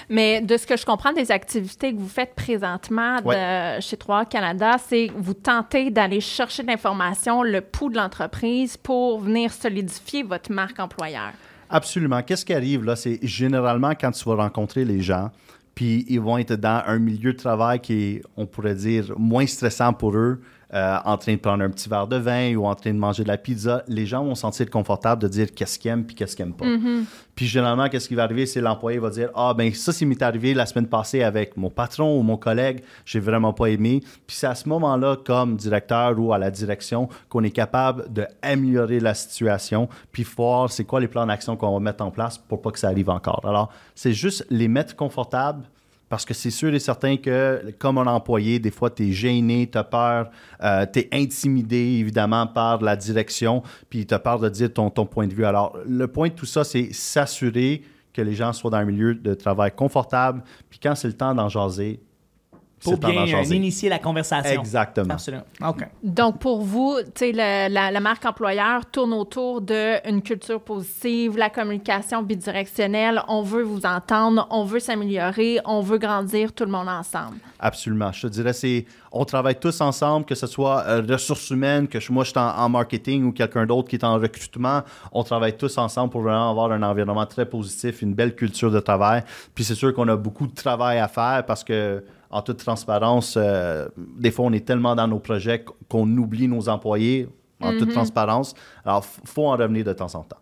Mais 0.09 0.41
de 0.41 0.57
ce 0.57 0.67
que 0.67 0.75
je 0.75 0.85
comprends 0.85 1.13
des 1.13 1.31
activités 1.31 1.93
que 1.93 1.97
vous 1.99 2.09
faites 2.09 2.35
présentement 2.35 3.21
de- 3.21 3.79
chez 3.81 3.95
3 3.97 4.25
Canada, 4.25 4.75
c'est 4.85 5.07
que 5.07 5.13
vous 5.17 5.33
tentez 5.33 5.89
d'aller 5.91 6.19
chercher 6.19 6.61
de 6.61 6.67
l'information, 6.67 7.41
le 7.41 7.61
pouls 7.61 7.89
de 7.89 7.95
l'entreprise 7.95 8.75
pour 8.75 9.19
venir 9.21 9.51
solidifier 9.53 10.23
votre 10.23 10.51
marque 10.51 10.79
employeur. 10.79 11.31
Absolument. 11.69 12.21
Qu'est-ce 12.21 12.43
qui 12.45 12.53
arrive 12.53 12.83
là? 12.83 12.95
C'est 12.97 13.17
généralement 13.23 13.91
quand 13.99 14.11
tu 14.11 14.27
vas 14.27 14.35
rencontrer 14.35 14.83
les 14.85 15.01
gens, 15.01 15.31
puis 15.73 16.05
ils 16.09 16.19
vont 16.19 16.37
être 16.37 16.53
dans 16.53 16.83
un 16.85 16.99
milieu 16.99 17.31
de 17.33 17.37
travail 17.37 17.79
qui 17.79 17.93
est, 17.93 18.21
on 18.37 18.45
pourrait 18.45 18.75
dire, 18.75 19.13
moins 19.17 19.47
stressant 19.47 19.93
pour 19.93 20.15
eux, 20.15 20.41
euh, 20.73 20.97
en 21.05 21.17
train 21.17 21.33
de 21.33 21.39
prendre 21.39 21.63
un 21.63 21.69
petit 21.69 21.87
verre 21.87 22.07
de 22.07 22.17
vin 22.17 22.55
ou 22.55 22.65
en 22.65 22.73
train 22.73 22.91
de 22.91 22.97
manger 22.97 23.23
de 23.23 23.27
la 23.27 23.37
pizza. 23.37 23.83
Les 23.87 24.05
gens 24.05 24.23
vont 24.23 24.33
se 24.33 24.41
sentir 24.41 24.69
confortables 24.69 25.21
de 25.21 25.27
dire 25.27 25.53
qu'est-ce 25.53 25.77
qu'ils 25.77 25.91
aiment 25.91 26.03
puis 26.03 26.15
qu'est-ce 26.15 26.35
qu'ils 26.35 26.45
n'aiment 26.45 26.55
pas. 26.55 26.65
Puis 27.35 27.45
généralement, 27.45 27.89
qu'est-ce 27.89 28.07
qui 28.07 28.15
va 28.15 28.23
arriver? 28.23 28.45
C'est 28.45 28.61
l'employé 28.61 28.99
va 28.99 29.09
dire 29.09 29.29
Ah, 29.35 29.53
ben 29.55 29.73
ça, 29.73 29.93
c'est 29.93 30.05
m'est 30.05 30.21
arrivé 30.21 30.53
la 30.53 30.65
semaine 30.65 30.87
passée 30.87 31.23
avec 31.23 31.57
mon 31.57 31.69
patron 31.69 32.17
ou 32.17 32.23
mon 32.23 32.37
collègue, 32.37 32.81
j'ai 33.05 33.19
vraiment 33.19 33.53
pas 33.53 33.67
aimé. 33.67 34.01
Puis 34.27 34.35
c'est 34.35 34.47
à 34.47 34.55
ce 34.55 34.67
moment-là, 34.69 35.17
comme 35.23 35.57
directeur 35.57 36.19
ou 36.19 36.33
à 36.33 36.37
la 36.37 36.51
direction, 36.51 37.07
qu'on 37.29 37.43
est 37.43 37.51
capable 37.51 38.05
d'améliorer 38.11 38.99
la 38.99 39.13
situation, 39.13 39.89
puis 40.11 40.23
voir 40.23 40.71
c'est 40.71 40.85
quoi 40.85 40.99
les 40.99 41.07
plans 41.07 41.25
d'action 41.25 41.55
qu'on 41.55 41.73
va 41.73 41.79
mettre 41.79 42.03
en 42.03 42.11
place 42.11 42.37
pour 42.37 42.61
pas 42.61 42.71
que 42.71 42.79
ça 42.79 42.87
arrive 42.87 43.09
encore. 43.09 43.41
Alors, 43.45 43.71
c'est 43.95 44.13
juste 44.13 44.45
les 44.49 44.67
mettre 44.67 44.95
confortables. 44.95 45.63
Parce 46.13 46.25
que 46.25 46.35
c'est 46.35 46.51
sûr 46.51 46.71
et 46.75 46.77
certain 46.77 47.17
que, 47.17 47.73
comme 47.79 47.97
un 47.97 48.05
employé, 48.05 48.59
des 48.59 48.69
fois, 48.69 48.91
tu 48.91 49.09
es 49.09 49.11
gêné, 49.11 49.67
tu 49.71 49.79
as 49.79 49.83
peur, 49.83 50.29
tu 50.93 50.99
es 50.99 51.09
intimidé, 51.11 51.75
évidemment, 51.75 52.45
par 52.45 52.83
la 52.83 52.95
direction, 52.95 53.63
puis 53.89 54.05
tu 54.05 54.13
as 54.13 54.19
peur 54.19 54.37
de 54.37 54.47
dire 54.47 54.71
ton, 54.71 54.91
ton 54.91 55.07
point 55.07 55.25
de 55.25 55.33
vue. 55.33 55.43
Alors, 55.43 55.75
le 55.87 56.07
point 56.07 56.27
de 56.27 56.33
tout 56.33 56.45
ça, 56.45 56.63
c'est 56.63 56.93
s'assurer 56.93 57.81
que 58.13 58.21
les 58.21 58.35
gens 58.35 58.53
soient 58.53 58.69
dans 58.69 58.77
un 58.77 58.85
milieu 58.85 59.15
de 59.15 59.33
travail 59.33 59.71
confortable, 59.71 60.43
puis 60.69 60.77
quand 60.77 60.93
c'est 60.93 61.07
le 61.07 61.15
temps 61.15 61.33
d'en 61.33 61.49
jaser, 61.49 61.99
pour 62.83 62.97
bien 62.97 63.25
euh, 63.39 63.43
initier 63.55 63.89
la 63.89 63.99
conversation. 63.99 64.59
Exactement. 64.61 65.13
Absolument. 65.13 65.43
OK. 65.67 65.87
Donc, 66.03 66.39
pour 66.39 66.61
vous, 66.61 66.97
tu 67.05 67.11
sais, 67.15 67.31
le- 67.31 67.73
la, 67.73 67.91
la 67.91 67.99
marque 67.99 68.25
employeur 68.25 68.85
tourne 68.85 69.13
autour 69.13 69.61
d'une 69.61 70.21
culture 70.21 70.61
positive, 70.61 71.37
la 71.37 71.49
communication 71.49 72.21
bidirectionnelle. 72.23 73.21
On 73.27 73.41
veut 73.41 73.63
vous 73.63 73.85
entendre, 73.85 74.47
on 74.49 74.63
veut 74.65 74.79
s'améliorer, 74.79 75.59
on 75.65 75.81
veut 75.81 75.97
grandir 75.97 76.53
tout 76.53 76.65
le 76.65 76.71
monde 76.71 76.87
ensemble. 76.89 77.37
Absolument. 77.59 78.11
Je 78.11 78.23
te 78.23 78.27
dirais, 78.27 78.53
c'est 78.53 78.85
on 79.11 79.25
travaille 79.25 79.55
tous 79.59 79.79
ensemble, 79.81 80.25
que 80.25 80.35
ce 80.35 80.47
soit 80.47 80.83
euh, 80.87 81.01
ressources 81.07 81.49
humaines, 81.51 81.87
que 81.87 81.99
je- 81.99 82.11
moi 82.11 82.23
je 82.23 82.29
suis 82.31 82.39
en, 82.39 82.49
en 82.57 82.69
marketing 82.69 83.25
ou 83.25 83.31
quelqu'un 83.31 83.65
d'autre 83.65 83.87
qui 83.89 83.95
est 83.95 84.03
en 84.03 84.15
recrutement. 84.15 84.81
On 85.11 85.23
travaille 85.23 85.55
tous 85.55 85.77
ensemble 85.77 86.11
pour 86.11 86.21
vraiment 86.21 86.49
avoir 86.49 86.71
un 86.71 86.81
environnement 86.83 87.25
très 87.25 87.45
positif, 87.45 88.01
une 88.01 88.13
belle 88.13 88.35
culture 88.35 88.71
de 88.71 88.79
travail. 88.79 89.23
Puis 89.55 89.63
c'est 89.63 89.75
sûr 89.75 89.93
qu'on 89.93 90.07
a 90.07 90.15
beaucoup 90.15 90.47
de 90.47 90.53
travail 90.55 90.99
à 90.99 91.07
faire 91.07 91.43
parce 91.45 91.63
que, 91.63 92.03
en 92.33 92.41
toute 92.41 92.57
transparence, 92.57 93.35
euh, 93.37 93.87
des 93.97 94.31
fois 94.31 94.45
on 94.45 94.51
est 94.53 94.65
tellement 94.65 94.95
dans 94.95 95.07
nos 95.07 95.19
projets 95.19 95.63
qu'on 95.89 96.07
oublie 96.17 96.47
nos 96.47 96.67
employés. 96.69 97.29
En 97.61 97.77
toute 97.77 97.93
transparence. 97.93 98.55
Alors, 98.83 99.05
il 99.23 99.29
faut 99.29 99.47
en 99.47 99.55
revenir 99.55 99.85
de 99.85 99.93
temps 99.93 100.13
en 100.15 100.23
temps. 100.23 100.41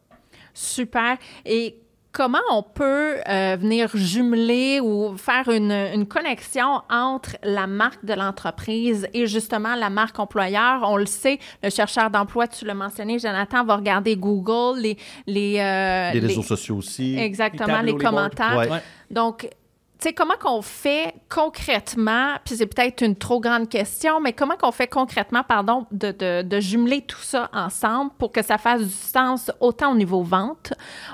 Super. 0.56 1.18
Et 1.46 1.76
comment 2.12 2.40
on 2.52 2.64
peut 2.64 3.18
euh, 3.30 3.58
venir 3.60 3.92
jumeler 3.94 4.80
ou 4.82 5.16
faire 5.18 5.48
une, 5.50 5.72
une 5.72 6.08
connexion 6.08 6.82
entre 6.90 7.38
la 7.44 7.68
marque 7.68 8.04
de 8.04 8.14
l'entreprise 8.16 9.08
et 9.14 9.28
justement 9.28 9.76
la 9.76 9.92
marque 9.92 10.18
employeur? 10.18 10.82
On 10.84 10.98
le 10.98 11.06
sait, 11.06 11.38
le 11.62 11.70
chercheur 11.70 12.10
d'emploi, 12.10 12.48
tu 12.48 12.66
l'as 12.66 12.74
mentionné, 12.74 13.20
Jonathan, 13.20 13.64
va 13.66 13.76
regarder 13.76 14.16
Google, 14.18 14.80
les... 14.80 14.98
Les, 15.28 15.60
euh, 15.60 16.14
Les 16.14 16.22
les- 16.22 16.28
réseaux 16.28 16.42
sociaux 16.42 16.78
aussi. 16.78 17.16
Exactement, 17.20 17.82
Les 17.82 17.92
tableaux, 17.92 18.10
commentaires. 18.10 18.58
Ouais. 18.58 18.82
Donc, 19.12 19.48
sais, 20.08 20.14
comment 20.14 20.36
qu'on 20.40 20.62
fait 20.62 21.14
concrètement, 21.30 22.36
puis 22.44 22.56
c'est 22.56 22.66
peut-être 22.66 23.02
une 23.02 23.16
trop 23.16 23.40
grande 23.40 23.70
question, 23.70 24.20
mais 24.20 24.34
comment 24.34 24.56
qu'on 24.56 24.72
fait 24.72 24.88
concrètement, 24.88 25.44
pardon, 25.44 25.86
de, 25.92 26.12
de, 26.12 26.42
de 26.42 26.60
jumeler 26.60 27.02
tout 27.02 27.22
ça 27.22 27.50
ensemble 27.54 28.12
pour 28.18 28.32
que 28.32 28.42
ça 28.42 28.58
fasse 28.58 28.82
du 28.82 28.90
sens 28.90 29.52
autant 29.60 29.92
au 29.92 29.96
niveau 29.96 30.24
vente, 30.24 30.74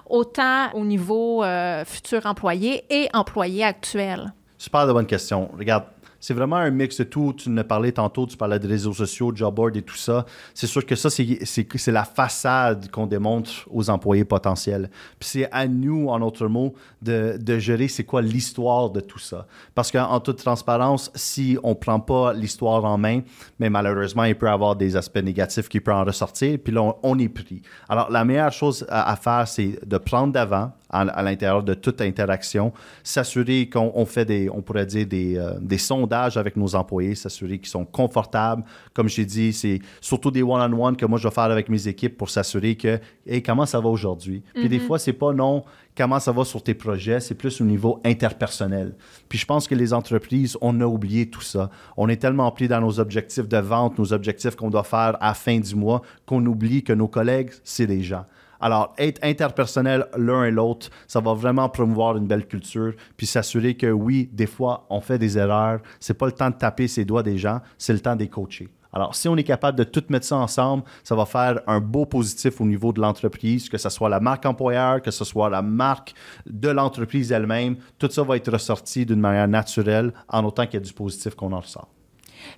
autant 0.10 0.72
au 0.74 0.86
niveau 0.86 1.44
euh, 1.44 1.84
futur 1.86 2.26
employé 2.26 2.84
et 2.90 3.10
employé 3.14 3.64
actuel? 3.64 4.34
Super 4.58 4.88
de 4.88 4.94
bonne 4.94 5.06
question. 5.06 5.50
Regarde, 5.58 5.86
c'est 6.20 6.34
vraiment 6.34 6.56
un 6.58 6.70
mix 6.72 6.98
de 6.98 7.04
tout. 7.04 7.34
Tu 7.38 7.50
en 7.50 7.58
as 7.58 7.64
parlé 7.64 7.92
tantôt, 7.92 8.26
tu 8.26 8.38
parlais 8.38 8.60
de 8.60 8.68
réseaux 8.68 8.94
sociaux, 8.94 9.32
job 9.36 9.54
board 9.56 9.76
et 9.78 9.82
tout 9.82 9.96
ça. 9.96 10.26
C'est 10.54 10.68
sûr 10.68 10.86
que 10.86 10.96
ça, 10.96 11.10
c'est- 11.10 11.92
la 11.92 12.04
façade 12.04 12.90
qu'on 12.92 13.06
démontre 13.08 13.52
aux 13.72 13.90
employés 13.90 14.26
potentiels. 14.26 14.90
Puis 15.20 15.30
c'est 15.30 15.50
à 15.52 15.68
nous, 15.68 16.08
en 16.10 16.20
d'autres 16.20 16.48
mots, 16.48 16.74
de, 17.02 17.38
de 17.40 17.60
gérer 17.60 17.88
c'est 17.88 18.04
quoi 18.04 18.22
l'histoire 18.22 18.90
de 18.90 19.00
tout 19.00 19.20
ça. 19.20 19.48
Parce 19.76 19.92
qu'en 19.92 20.20
toute 20.20 20.38
transparence, 20.38 21.12
si 21.16 21.58
on 21.64 21.76
prend 21.76 22.00
pas 22.00 22.34
l'histoire 22.34 22.84
en 22.86 22.98
main, 22.98 23.22
mais 23.60 23.70
malheureusement, 23.70 24.24
il 24.24 24.36
peut 24.36 24.48
y 24.48 24.50
avoir 24.50 24.76
des 24.76 24.96
aspects 24.96 25.18
négatifs 25.24 25.70
qui 25.70 25.80
peuvent 25.80 25.96
en 25.96 26.04
ressortir, 26.04 26.58
puis 26.64 26.74
là, 26.74 26.82
on, 26.82 26.96
on 27.04 27.20
est 27.20 27.30
pris. 27.30 27.62
Alors, 27.90 28.10
la 28.12 28.26
meilleure 28.26 28.52
chose 28.52 28.86
à, 28.90 29.12
à 29.12 29.16
faire, 29.16 29.48
c'est 29.48 29.80
de 29.86 29.98
prendre 29.98 30.34
d'avant, 30.34 30.72
à, 30.98 31.24
l'intérieur 31.24 31.64
de 31.64 31.74
toute 31.74 32.02
interaction, 32.02 32.74
s'assurer 33.04 33.70
qu'on 33.70 33.92
on 33.96 34.06
fait 34.06 34.26
des, 34.26 34.50
on 34.50 34.62
pourrait 34.62 34.86
dire 34.86 35.06
des, 35.06 35.38
euh, 35.38 35.54
des 35.62 35.78
sondages 35.78 36.38
avec 36.38 36.56
nos 36.56 36.76
employés, 36.76 37.16
s'assurer 37.16 37.60
qu'ils 37.60 37.70
sont 37.70 37.86
confortables. 37.86 38.64
Comme 38.94 39.10
j'ai 39.10 39.26
dit, 39.26 39.54
c'est 39.54 39.80
surtout 40.02 40.32
des 40.32 40.44
one-on-one 40.44 40.96
que 40.96 41.06
moi 41.06 41.20
je 41.20 41.28
vais 41.28 41.34
faire 41.34 41.44
avec 41.44 41.70
mes 41.70 41.88
équipes 41.88 42.18
pour 42.18 42.30
s'assurer 42.30 42.76
que, 42.76 43.00
hey, 43.26 43.42
comment 43.42 43.66
ça 43.66 43.80
va 43.80 43.90
aujourd'hui? 43.90 44.44
Puis 44.54 44.70
des 44.70 44.80
fois, 44.80 45.00
c'est 45.00 45.14
pas 45.14 45.34
non, 45.34 45.64
comment 45.98 46.20
ça 46.20 46.32
va 46.32 46.46
sur 46.46 46.64
tes 46.64 46.74
projets, 46.74 47.20
c'est 47.20 47.36
plus 47.36 47.60
au 47.60 47.64
niveau 47.64 48.00
interpersonnel. 48.06 48.96
Puis 49.28 49.40
je 49.40 49.46
pense 49.46 49.68
que 49.68 49.76
les 49.76 49.94
entreprises, 49.94 50.58
on 50.62 50.80
a 50.80 50.86
oublié 50.86 51.30
tout 51.30 51.42
ça. 51.42 51.70
On 51.98 52.08
est 52.08 52.18
tellement 52.18 52.50
pris 52.52 52.68
dans 52.68 52.80
nos 52.80 53.00
objectifs 53.00 53.48
de 53.48 53.58
vente, 53.58 53.98
nos 53.98 54.14
objectifs 54.14 54.56
qu'on 54.56 54.70
doit 54.70 54.84
faire 54.84 55.18
à 55.20 55.30
la 55.30 55.34
fin 55.34 55.60
du 55.60 55.76
mois, 55.76 56.02
qu'on 56.26 56.46
oublie 56.46 56.84
que 56.84 56.94
nos 56.94 57.08
collègues, 57.08 57.52
c'est 57.64 57.88
des 57.88 58.04
gens. 58.04 58.26
Alors, 58.60 58.94
être 58.98 59.24
interpersonnel 59.24 60.08
l'un 60.18 60.46
et 60.46 60.52
l'autre, 60.52 60.90
ça 61.08 61.20
va 61.20 61.34
vraiment 61.34 61.70
promouvoir 61.70 62.18
une 62.18 62.28
belle 62.28 62.48
culture, 62.48 62.94
puis 63.16 63.28
s'assurer 63.28 63.76
que 63.76 63.88
oui, 63.88 64.30
des 64.32 64.48
fois, 64.48 64.86
on 64.90 65.02
fait 65.02 65.20
des 65.20 65.38
erreurs. 65.38 65.80
C'est 66.00 66.16
pas 66.16 66.26
le 66.26 66.32
temps 66.32 66.50
de 66.50 66.56
taper 66.56 66.88
ses 66.88 67.06
doigts 67.06 67.24
des 67.24 67.38
gens, 67.38 67.62
c'est 67.78 67.94
le 67.94 68.00
temps 68.00 68.16
des 68.16 68.30
coacher. 68.30 68.70
Alors, 68.94 69.16
si 69.16 69.28
on 69.28 69.36
est 69.36 69.44
capable 69.44 69.78
de 69.78 69.84
tout 69.84 70.04
mettre 70.10 70.26
ça 70.26 70.38
ensemble, 70.38 70.84
ça 71.04 71.14
va 71.14 71.26
faire 71.26 71.62
un 71.68 71.80
beau 71.80 72.06
positif 72.06 72.60
au 72.62 72.66
niveau 72.66 72.94
de 72.94 73.02
l'entreprise, 73.02 73.70
que 73.70 73.78
ce 73.78 73.90
soit 73.90 74.10
la 74.10 74.20
marque 74.20 74.46
employeur, 74.46 75.02
que 75.02 75.12
ce 75.12 75.26
soit 75.26 75.50
la 75.50 75.62
marque 75.62 76.14
de 76.48 76.70
l'entreprise 76.70 77.32
elle-même. 77.32 77.76
Tout 78.00 78.10
ça 78.10 78.24
va 78.24 78.38
être 78.38 78.52
ressorti 78.52 79.06
d'une 79.06 79.20
manière 79.20 79.48
naturelle, 79.48 80.14
en 80.30 80.44
autant 80.46 80.66
qu'il 80.66 80.76
y 80.76 80.78
a 80.78 80.86
du 80.86 80.94
positif 80.94 81.36
qu'on 81.36 81.52
en 81.52 81.60
ressort. 81.60 81.90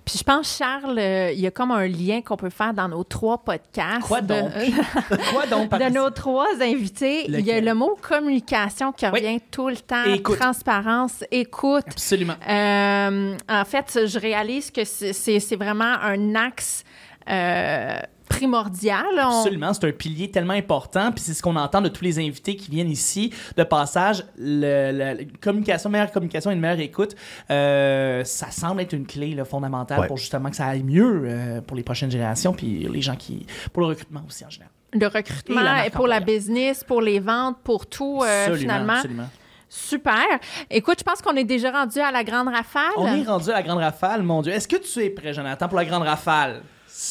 Puis 0.04 0.18
je 0.18 0.24
pense, 0.24 0.56
Charles, 0.58 0.98
euh, 0.98 1.32
il 1.32 1.40
y 1.40 1.46
a 1.46 1.50
comme 1.50 1.70
un 1.70 1.86
lien 1.86 2.20
qu'on 2.22 2.36
peut 2.36 2.50
faire 2.50 2.72
dans 2.74 2.88
nos 2.88 3.04
trois 3.04 3.38
podcasts. 3.38 4.02
Quoi 4.02 4.20
de- 4.20 4.28
donc? 4.28 4.50
Quoi 5.32 5.46
donc, 5.46 5.70
De 5.70 5.88
nos 5.92 6.10
trois 6.10 6.48
invités, 6.60 7.26
il 7.28 7.40
y 7.40 7.52
a 7.52 7.60
le 7.60 7.74
mot 7.74 7.96
communication 8.00 8.92
qui 8.92 9.04
Oui. 9.06 9.12
revient 9.12 9.40
tout 9.50 9.68
le 9.68 9.76
temps. 9.76 10.04
Écoute. 10.04 10.38
Transparence, 10.38 11.24
écoute. 11.30 11.84
Absolument. 11.86 12.34
Euh, 12.48 13.36
en 13.48 13.64
fait, 13.64 14.06
je 14.06 14.18
réalise 14.18 14.70
que 14.70 14.84
c'est 14.84 15.56
vraiment 15.56 15.94
un 16.02 16.34
axe 16.34 16.84
euh, 17.28 17.98
primordial. 18.30 19.04
On- 19.16 19.40
Absolument, 19.40 19.74
c'est 19.74 19.86
un 19.86 19.92
pilier 19.92 20.30
tellement 20.30 20.54
important, 20.54 21.12
puis 21.12 21.22
c'est 21.22 21.34
ce 21.34 21.42
qu'on 21.42 21.56
entend 21.56 21.82
de 21.82 21.88
tous 21.88 22.02
les 22.04 22.18
invités 22.18 22.56
qui 22.56 22.70
viennent 22.70 22.90
ici. 22.90 23.32
De 23.56 23.62
passage, 23.64 24.24
le, 24.38 24.92
le- 24.92 25.18
la 25.18 25.24
communication, 25.42 25.90
meilleure 25.90 26.10
communication 26.12 26.50
et 26.50 26.54
une 26.54 26.60
meilleure 26.60 26.80
écoute, 26.80 27.14
euh, 27.50 28.24
ça 28.24 28.50
semble 28.50 28.80
être 28.80 28.92
une 28.94 29.06
clé 29.06 29.34
là, 29.34 29.44
fondamentale 29.44 30.00
Ouais. 30.00 30.06
pour 30.06 30.16
justement 30.16 30.48
que 30.50 30.56
ça 30.56 30.66
aille 30.66 30.82
mieux 30.82 31.22
euh, 31.24 31.60
pour 31.60 31.76
les 31.76 31.82
prochaines 31.82 32.10
générations, 32.10 32.52
puis 32.54 32.88
les 32.90 33.02
gens 33.02 33.16
qui, 33.16 33.46
pour 33.72 33.82
le 33.82 33.88
recrutement 33.88 34.22
aussi 34.26 34.44
en 34.44 34.50
général. 34.50 34.72
Le 34.92 34.98
Et 34.98 35.00
la 35.00 35.08
recrutement, 35.08 35.82
et 35.86 35.90
pour 35.90 36.06
la 36.06 36.20
business, 36.20 36.82
pour 36.82 37.00
les 37.02 37.20
ventes, 37.20 37.58
pour 37.62 37.86
tout, 37.86 38.22
euh, 38.24 38.46
Absolument, 38.46 38.60
finalement. 38.60 38.92
absolument. 38.94 39.28
Super. 39.68 40.24
Écoute, 40.68 40.96
je 40.98 41.04
pense 41.04 41.22
qu'on 41.22 41.36
est 41.36 41.44
déjà 41.44 41.70
rendu 41.70 42.00
à 42.00 42.10
la 42.10 42.24
grande 42.24 42.48
rafale. 42.48 42.90
On 42.96 43.06
est 43.06 43.22
rendu 43.22 43.50
à 43.50 43.54
la 43.54 43.62
grande 43.62 43.78
rafale, 43.78 44.22
mon 44.24 44.42
Dieu. 44.42 44.52
Est-ce 44.52 44.66
que 44.66 44.76
tu 44.76 44.98
es 45.04 45.10
prêt, 45.10 45.32
Jonathan, 45.32 45.68
pour 45.68 45.76
la 45.78 45.84
grande 45.84 46.02
rafale? 46.02 46.62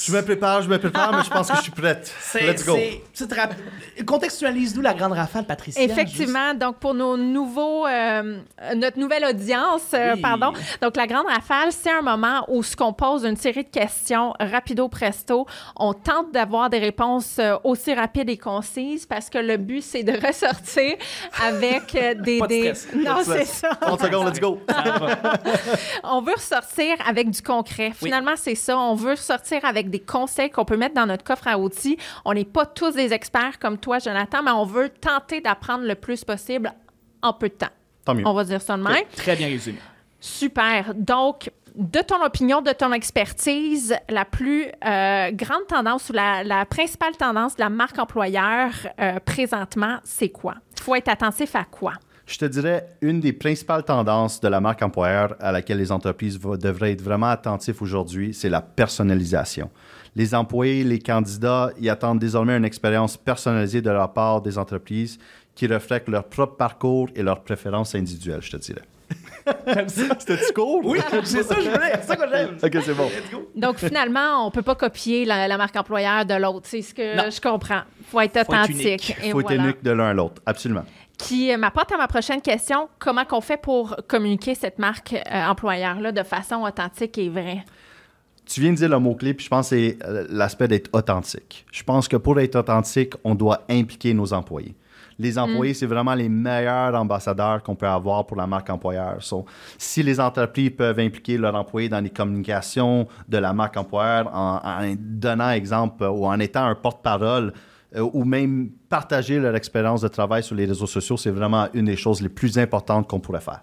Je 0.06 0.12
me 0.12 0.22
prépare, 0.22 0.62
je 0.62 0.70
me 0.70 0.78
prépare, 0.78 1.16
mais 1.16 1.24
je 1.24 1.30
pense 1.30 1.50
que 1.50 1.58
je 1.58 1.62
suis 1.64 1.72
prête. 1.72 2.12
C'est- 2.22 2.42
Let's 2.46 2.66
go. 2.66 2.78
Contextualise-nous 4.06 4.82
la 4.82 4.94
grande 4.94 5.14
rafale, 5.14 5.46
Patricia. 5.46 5.82
Effectivement. 5.82 6.54
Donc, 6.54 6.78
pour 6.78 6.94
nos 6.94 7.18
nouveaux, 7.18 7.86
euh, 7.88 8.38
notre 8.76 9.00
nouvelle 9.00 9.26
audience, 9.26 9.82
euh, 9.94 10.14
Oui. 10.16 10.22
pardon. 10.22 10.54
Donc, 10.82 10.96
la 10.96 11.08
grande 11.08 11.26
rafale, 11.28 11.72
c'est 11.72 11.92
un 11.92 12.02
moment 12.02 12.46
où 12.48 12.64
ce 12.64 12.76
qu'on 12.76 12.94
pose 12.94 13.24
une 13.26 13.36
série 13.36 13.64
de 13.64 13.70
questions 13.70 14.34
rapido 14.40 14.88
presto. 14.90 15.46
On 15.76 15.94
tente 15.94 16.32
d'avoir 16.32 16.70
des 16.70 16.80
réponses 16.80 17.38
euh, 17.40 17.56
aussi 17.64 17.94
rapides 17.94 18.30
et 18.30 18.38
concises 18.38 19.06
parce 19.06 19.30
que 19.30 19.38
le 19.38 19.58
but, 19.58 19.82
c'est 19.82 20.04
de 20.04 20.14
ressortir 20.26 20.96
avec 21.46 21.92
des. 22.22 22.40
Pas 22.40 22.48
de 22.48 22.50
des... 22.50 22.74
stress. 22.74 22.94
Non, 22.96 23.18
c'est 23.24 23.46
ça. 23.46 23.70
30 23.82 24.02
secondes, 24.02 24.28
let's 24.28 24.40
go. 24.40 24.60
On 26.04 26.22
veut 26.22 26.34
ressortir 26.36 26.96
avec 27.08 27.30
du 27.30 27.42
concret. 27.42 27.92
Finalement, 27.96 28.36
c'est 28.36 28.56
ça. 28.56 28.78
On 28.78 28.96
veut 28.96 29.12
ressortir 29.12 29.64
avec 29.70 29.90
des 29.90 30.00
conseils 30.00 30.50
qu'on 30.50 30.66
peut 30.66 30.78
mettre 30.78 30.96
dans 30.96 31.06
notre 31.06 31.24
coffre 31.24 31.48
à 31.48 31.58
outils. 31.58 31.98
On 32.26 32.34
n'est 32.34 32.46
pas 32.46 32.66
tous 32.66 32.92
des 32.92 33.14
experts 33.14 33.60
comme 33.60 33.78
toi, 33.78 34.00
Jonathan, 34.00 34.44
mais 34.44 34.52
on 34.52 34.66
veut 34.66 34.90
tenter 34.90 35.40
d'apprendre 35.40 35.86
le 35.86 35.96
plus 35.96 36.26
possible 36.26 36.74
en 37.22 37.34
peu 37.34 37.50
de 37.50 37.54
temps. 37.54 37.68
Tant 38.04 38.16
mieux. 38.16 38.28
On 38.28 38.34
va 38.34 38.44
dire 38.44 38.62
ça 38.62 38.76
de 38.78 38.84
même. 38.84 38.96
Très 39.16 39.36
bien 39.36 39.48
résumé. 39.48 39.78
Super. 40.20 40.94
Donc, 40.96 41.52
de 41.76 42.00
ton 42.02 42.22
opinion, 42.24 42.62
de 42.62 42.72
ton 42.72 42.92
expertise, 42.92 43.96
la 44.10 44.26
plus 44.26 44.66
euh, 44.86 45.32
grande 45.32 45.68
tendance 45.68 46.10
ou 46.10 46.14
la, 46.14 46.44
la 46.44 46.66
principale 46.66 47.16
tendance 47.16 47.56
de 47.56 47.62
la 47.62 47.70
marque 47.70 48.00
employeur 48.00 48.72
euh, 49.00 49.20
présentement, 49.20 50.00
c'est 50.04 50.30
quoi? 50.30 50.56
Il 50.76 50.82
faut 50.82 50.96
être 50.96 51.10
attentif 51.10 51.56
à 51.56 51.64
quoi? 51.64 51.94
Je 52.30 52.38
te 52.38 52.46
dirais, 52.46 52.86
une 53.02 53.20
des 53.20 53.34
principales 53.34 53.84
tendances 53.84 54.40
de 54.40 54.48
la 54.48 54.62
marque 54.62 54.84
employeur 54.84 55.36
à 55.40 55.52
laquelle 55.52 55.80
les 55.80 55.92
entreprises 55.92 56.38
va- 56.40 56.58
devraient 56.58 56.92
être 56.92 57.02
vraiment 57.02 57.26
attentifs 57.30 57.82
aujourd'hui, 57.82 58.36
c'est 58.36 58.50
la 58.50 58.62
personnalisation. 58.62 59.72
Les 60.16 60.36
employés, 60.36 60.84
les 60.84 61.00
candidats, 61.00 61.72
ils 61.80 61.90
attendent 61.90 62.20
désormais 62.20 62.56
une 62.56 62.66
expérience 62.66 63.18
personnalisée 63.18 63.82
de 63.82 63.90
la 63.90 64.08
part 64.08 64.42
des 64.44 64.60
entreprises 64.60 65.18
qui 65.56 65.66
reflète 65.66 66.08
leur 66.08 66.26
propre 66.26 66.56
parcours 66.56 67.10
et 67.16 67.24
leurs 67.24 67.42
préférences 67.42 67.96
individuelles, 67.96 68.42
je 68.44 68.52
te 68.52 68.58
dirais. 68.58 68.84
C'était-tu 69.88 70.54
cool? 70.54 70.86
Oui, 70.86 71.00
c'est 71.24 71.42
ça 71.42 71.56
que 71.56 71.62
je 71.64 71.70
voulais. 71.70 71.92
C'est 72.02 72.04
ça 72.08 72.16
que 72.16 72.30
j'aime. 72.30 72.58
OK, 72.64 72.78
c'est 72.86 72.94
bon. 72.94 73.06
Let's 73.08 73.32
go. 73.32 73.50
Donc, 73.56 73.78
finalement, 73.78 74.46
on 74.46 74.52
peut 74.52 74.62
pas 74.62 74.76
copier 74.76 75.26
la, 75.26 75.48
la 75.48 75.58
marque 75.58 75.76
employeur 75.76 76.26
de 76.28 76.36
l'autre. 76.36 76.68
C'est 76.70 76.84
ce 76.84 76.94
que 76.94 77.18
Non. 77.18 77.32
je 77.32 77.42
comprends. 77.42 77.82
faut 78.06 78.20
être 78.22 78.34
Faut 78.34 78.40
être 78.40 78.50
authentique. 78.50 78.82
unique. 78.86 79.10
Et 79.24 79.28
Il 79.28 79.32
faut 79.32 79.40
être 79.40 79.48
voilà. 79.48 79.64
unique 79.64 79.84
de 79.84 79.90
l'un 79.92 80.10
à 80.10 80.14
l'autre, 80.14 80.42
absolument. 80.46 80.86
Qui 81.20 81.52
euh, 81.52 81.58
m'apporte 81.58 81.92
à 81.92 81.98
ma 81.98 82.08
prochaine 82.08 82.42
question. 82.42 82.90
Comment 82.98 83.26
qu'on 83.26 83.42
fait 83.42 83.62
pour 83.62 83.96
communiquer 84.08 84.56
cette 84.56 84.80
marque 84.80 85.14
euh, 85.14 85.46
employeur-là 85.46 86.12
de 86.12 86.24
façon 86.24 86.64
authentique 86.64 87.18
et 87.18 87.30
vraie? 87.30 87.64
Tu 88.46 88.62
viens 88.62 88.72
de 88.72 88.78
dire 88.78 88.90
le 88.90 88.98
mot-clé, 88.98 89.36
puis 89.36 89.46
je 89.46 89.50
pense 89.50 89.70
que 89.70 89.76
c'est 89.76 89.98
euh, 90.06 90.26
l'aspect 90.30 90.68
d'être 90.68 90.90
authentique. 90.94 91.66
Je 91.72 91.84
pense 91.84 92.08
que 92.08 92.16
pour 92.16 92.40
être 92.40 92.56
authentique, 92.56 93.14
on 93.24 93.36
doit 93.36 93.62
impliquer 93.70 94.14
nos 94.14 94.34
employés. 94.34 94.76
Les 95.20 95.38
employés, 95.38 95.74
c'est 95.74 95.86
vraiment 95.86 96.14
les 96.14 96.30
meilleurs 96.30 96.96
ambassadeurs 96.96 97.62
qu'on 97.62 97.76
peut 97.76 97.86
avoir 97.86 98.26
pour 98.26 98.38
la 98.38 98.48
marque 98.48 98.70
employeur. 98.70 99.18
So, 99.22 99.46
si 99.78 100.02
les 100.02 100.18
entreprises 100.18 100.70
peuvent 100.70 100.98
impliquer 100.98 101.38
leurs 101.38 101.54
employés 101.56 101.90
dans 101.90 102.00
les 102.00 102.10
communications 102.10 103.06
de 103.28 103.38
la 103.38 103.52
marque 103.52 103.76
employeur 103.76 104.34
en, 104.34 104.62
en 104.64 104.96
donnant 104.98 105.52
exemple 105.52 106.06
ou 106.06 106.26
en 106.26 106.40
étant 106.40 106.64
un 106.64 106.76
porte-parole 106.76 107.52
ou 107.96 108.24
même 108.24 108.70
partager 108.90 109.40
leur 109.40 109.56
expérience 109.56 110.02
de 110.02 110.08
travail 110.08 110.44
sur 110.44 110.56
les 110.56 110.66
réseaux 110.66 110.88
sociaux, 110.88 111.18
c'est 111.18 111.32
vraiment 111.32 111.68
une 111.74 111.86
des 111.86 111.98
choses 111.98 112.22
les 112.22 112.30
plus 112.30 112.58
importantes 112.60 113.08
qu'on 113.08 113.20
pourrait 113.20 113.42
faire. 113.42 113.62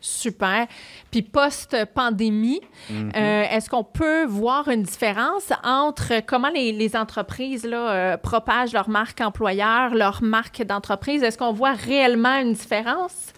Super. 0.00 0.68
Puis 1.10 1.22
post-pandémie, 1.22 2.60
Mhm. 2.90 3.10
euh, 3.16 3.42
est-ce 3.50 3.68
qu'on 3.68 3.82
peut 3.82 4.24
voir 4.26 4.68
une 4.68 4.82
différence 4.84 5.52
entre 5.64 6.24
comment 6.24 6.50
les, 6.54 6.70
les 6.72 6.94
entreprises 6.94 7.64
là, 7.64 7.90
euh, 7.90 8.16
propagent 8.16 8.72
leur 8.72 8.88
marque 8.88 9.20
employeur, 9.20 9.94
leur 9.94 10.22
marque 10.22 10.62
d'entreprise? 10.62 11.24
Est-ce 11.24 11.36
qu'on 11.36 11.52
voit 11.52 11.72
réellement 11.72 12.38
une 12.40 12.52
différence? 12.52 13.32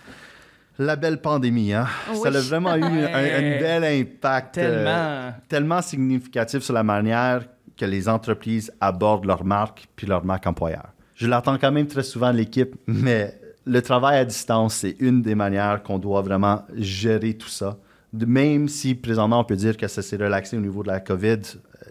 La 0.78 0.96
belle 0.96 1.20
pandémie, 1.20 1.72
hein? 1.74 1.86
Oui. 2.10 2.18
Ça 2.22 2.28
a 2.28 2.40
vraiment 2.42 2.74
eu 2.76 2.82
un, 2.82 3.58
bel 3.60 3.84
impact. 3.84 4.58
euh, 4.58 4.84
Tellement. 4.84 5.34
tellement 5.48 5.82
significatif 5.82 6.62
sur 6.62 6.74
la 6.74 6.82
manière 6.82 7.42
que 7.80 7.87
les 7.87 8.10
entreprises 8.10 8.70
abordent 8.80 9.25
leur 9.25 9.42
marque 9.42 9.88
puis 9.96 10.06
leur 10.06 10.22
marque 10.22 10.46
employeur. 10.46 10.90
Je 11.14 11.26
l'entends 11.26 11.56
quand 11.56 11.72
même 11.72 11.87
très 11.87 12.02
souvent 12.02 12.30
de 12.30 12.37
l'équipe, 12.37 12.76
mais 12.87 13.34
le 13.64 13.80
travail 13.80 14.18
à 14.18 14.25
distance, 14.25 14.75
c'est 14.75 14.96
une 15.00 15.22
des 15.22 15.34
manières 15.34 15.82
qu'on 15.82 15.99
doit 15.99 16.20
vraiment 16.20 16.62
gérer 16.76 17.34
tout 17.34 17.49
ça. 17.49 17.78
Même 18.12 18.68
si 18.68 18.94
présentement 18.94 19.40
on 19.40 19.44
peut 19.44 19.56
dire 19.56 19.76
que 19.76 19.88
ça 19.88 20.02
s'est 20.02 20.16
relaxé 20.16 20.58
au 20.58 20.60
niveau 20.60 20.82
de 20.82 20.88
la 20.88 21.00
COVID, 21.00 21.40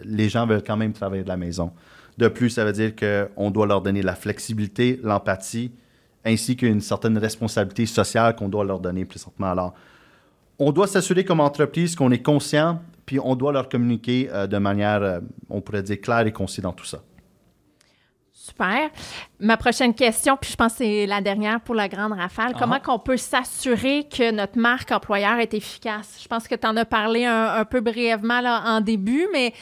les 0.04 0.28
gens 0.28 0.46
veulent 0.46 0.62
quand 0.64 0.76
même 0.76 0.92
travailler 0.92 1.24
de 1.24 1.28
la 1.28 1.36
maison. 1.36 1.72
De 2.18 2.28
plus, 2.28 2.50
ça 2.50 2.64
veut 2.64 2.72
dire 2.72 2.92
qu'on 2.94 3.50
doit 3.50 3.66
leur 3.66 3.80
donner 3.80 4.02
la 4.02 4.14
flexibilité, 4.14 5.00
l'empathie, 5.02 5.72
ainsi 6.24 6.54
qu'une 6.54 6.80
certaine 6.80 7.18
responsabilité 7.18 7.86
sociale 7.86 8.36
qu'on 8.36 8.48
doit 8.48 8.64
leur 8.64 8.78
donner 8.78 9.04
présentement. 9.04 9.50
Alors, 9.50 9.74
on 10.58 10.70
doit 10.70 10.86
s'assurer 10.86 11.24
comme 11.24 11.40
entreprise 11.40 11.96
qu'on 11.96 12.10
est 12.10 12.22
conscient, 12.22 12.80
puis 13.10 13.18
on 13.20 13.34
doit 13.34 13.50
leur 13.50 13.68
communiquer 13.68 14.30
euh, 14.32 14.46
de 14.46 14.56
manière, 14.58 15.02
euh, 15.02 15.18
on 15.48 15.60
pourrait 15.60 15.82
dire, 15.82 16.00
claire 16.00 16.24
et 16.28 16.32
concise 16.32 16.62
dans 16.62 16.72
tout 16.72 16.84
ça. 16.84 17.00
Super. 18.32 18.88
Ma 19.40 19.56
prochaine 19.56 19.92
question, 19.94 20.36
puis 20.36 20.52
je 20.52 20.56
pense 20.56 20.74
que 20.74 20.78
c'est 20.78 21.06
la 21.06 21.20
dernière 21.20 21.60
pour 21.60 21.74
la 21.74 21.88
grande 21.88 22.12
rafale. 22.12 22.52
Comment 22.56 22.76
Ah. 22.76 22.80
qu'on 22.80 23.00
peut 23.00 23.16
s'assurer 23.16 24.04
que 24.08 24.30
notre 24.30 24.56
marque 24.60 24.92
employeur 24.92 25.40
est 25.40 25.52
efficace? 25.54 26.20
Je 26.22 26.28
pense 26.28 26.46
que 26.46 26.54
tu 26.54 26.64
en 26.68 26.76
as 26.76 26.84
parlé 26.84 27.24
un, 27.24 27.46
un 27.54 27.64
peu 27.64 27.80
brièvement 27.80 28.40
là, 28.40 28.62
en 28.64 28.80
début, 28.80 29.26
mais 29.32 29.54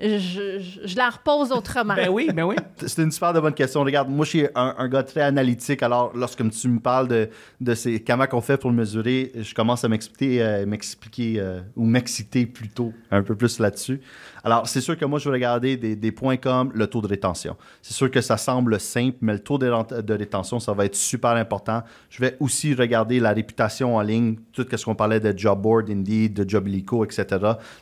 je, 0.00 0.58
je- 0.58 0.86
je 0.86 0.96
la 0.96 1.10
repose 1.10 1.52
autrement. 1.52 1.94
Ben 1.94 2.08
oui, 2.08 2.28
ben 2.34 2.44
oui. 2.44 2.56
C'est 2.86 3.02
une 3.02 3.10
super 3.10 3.32
de 3.32 3.40
bonne 3.40 3.54
question. 3.54 3.82
Regarde, 3.82 4.08
moi, 4.08 4.24
je 4.24 4.30
suis 4.30 4.46
un, 4.54 4.74
un 4.78 4.88
gars 4.88 5.02
très 5.02 5.20
analytique. 5.22 5.82
Alors, 5.82 6.12
lorsque 6.14 6.48
tu 6.50 6.68
me 6.68 6.80
parles 6.80 7.08
de, 7.08 7.28
de 7.60 7.74
ces, 7.74 8.00
comment 8.02 8.26
on 8.32 8.40
fait 8.40 8.56
pour 8.56 8.70
le 8.70 8.76
mesurer, 8.76 9.32
je 9.34 9.54
commence 9.54 9.84
à 9.84 9.88
m'expliquer, 9.88 10.42
euh, 10.42 10.66
m'expliquer 10.66 11.34
euh, 11.38 11.60
ou 11.76 11.84
m'exciter 11.84 12.46
plutôt 12.46 12.92
un 13.10 13.22
peu 13.22 13.34
plus 13.34 13.58
là-dessus. 13.58 14.00
Alors, 14.42 14.66
c'est 14.66 14.80
sûr 14.80 14.96
que 14.96 15.04
moi, 15.04 15.18
je 15.18 15.28
vais 15.28 15.34
regarder 15.34 15.76
des, 15.76 15.96
des 15.96 16.12
points 16.12 16.36
comme 16.38 16.70
le 16.74 16.86
taux 16.86 17.02
de 17.02 17.06
rétention. 17.08 17.56
C'est 17.82 17.92
sûr 17.94 18.10
que 18.10 18.20
ça 18.22 18.36
semble 18.38 18.80
simple, 18.80 19.18
mais 19.20 19.34
le 19.34 19.40
taux 19.40 19.58
de, 19.58 20.00
de 20.00 20.14
rétention, 20.14 20.58
ça 20.60 20.72
va 20.72 20.86
être 20.86 20.96
super 20.96 21.32
important. 21.32 21.82
Je 22.08 22.20
vais 22.22 22.36
aussi 22.40 22.74
regarder 22.74 23.20
la 23.20 23.32
réputation 23.32 23.96
en 23.96 24.00
ligne, 24.00 24.36
tout 24.52 24.64
ce 24.74 24.82
qu'on 24.84 24.94
parlait 24.94 25.20
de 25.20 25.36
job 25.36 25.60
board, 25.60 25.90
Indeed, 25.90 26.32
de 26.32 26.48
Jobilico, 26.48 27.04
etc. 27.04 27.26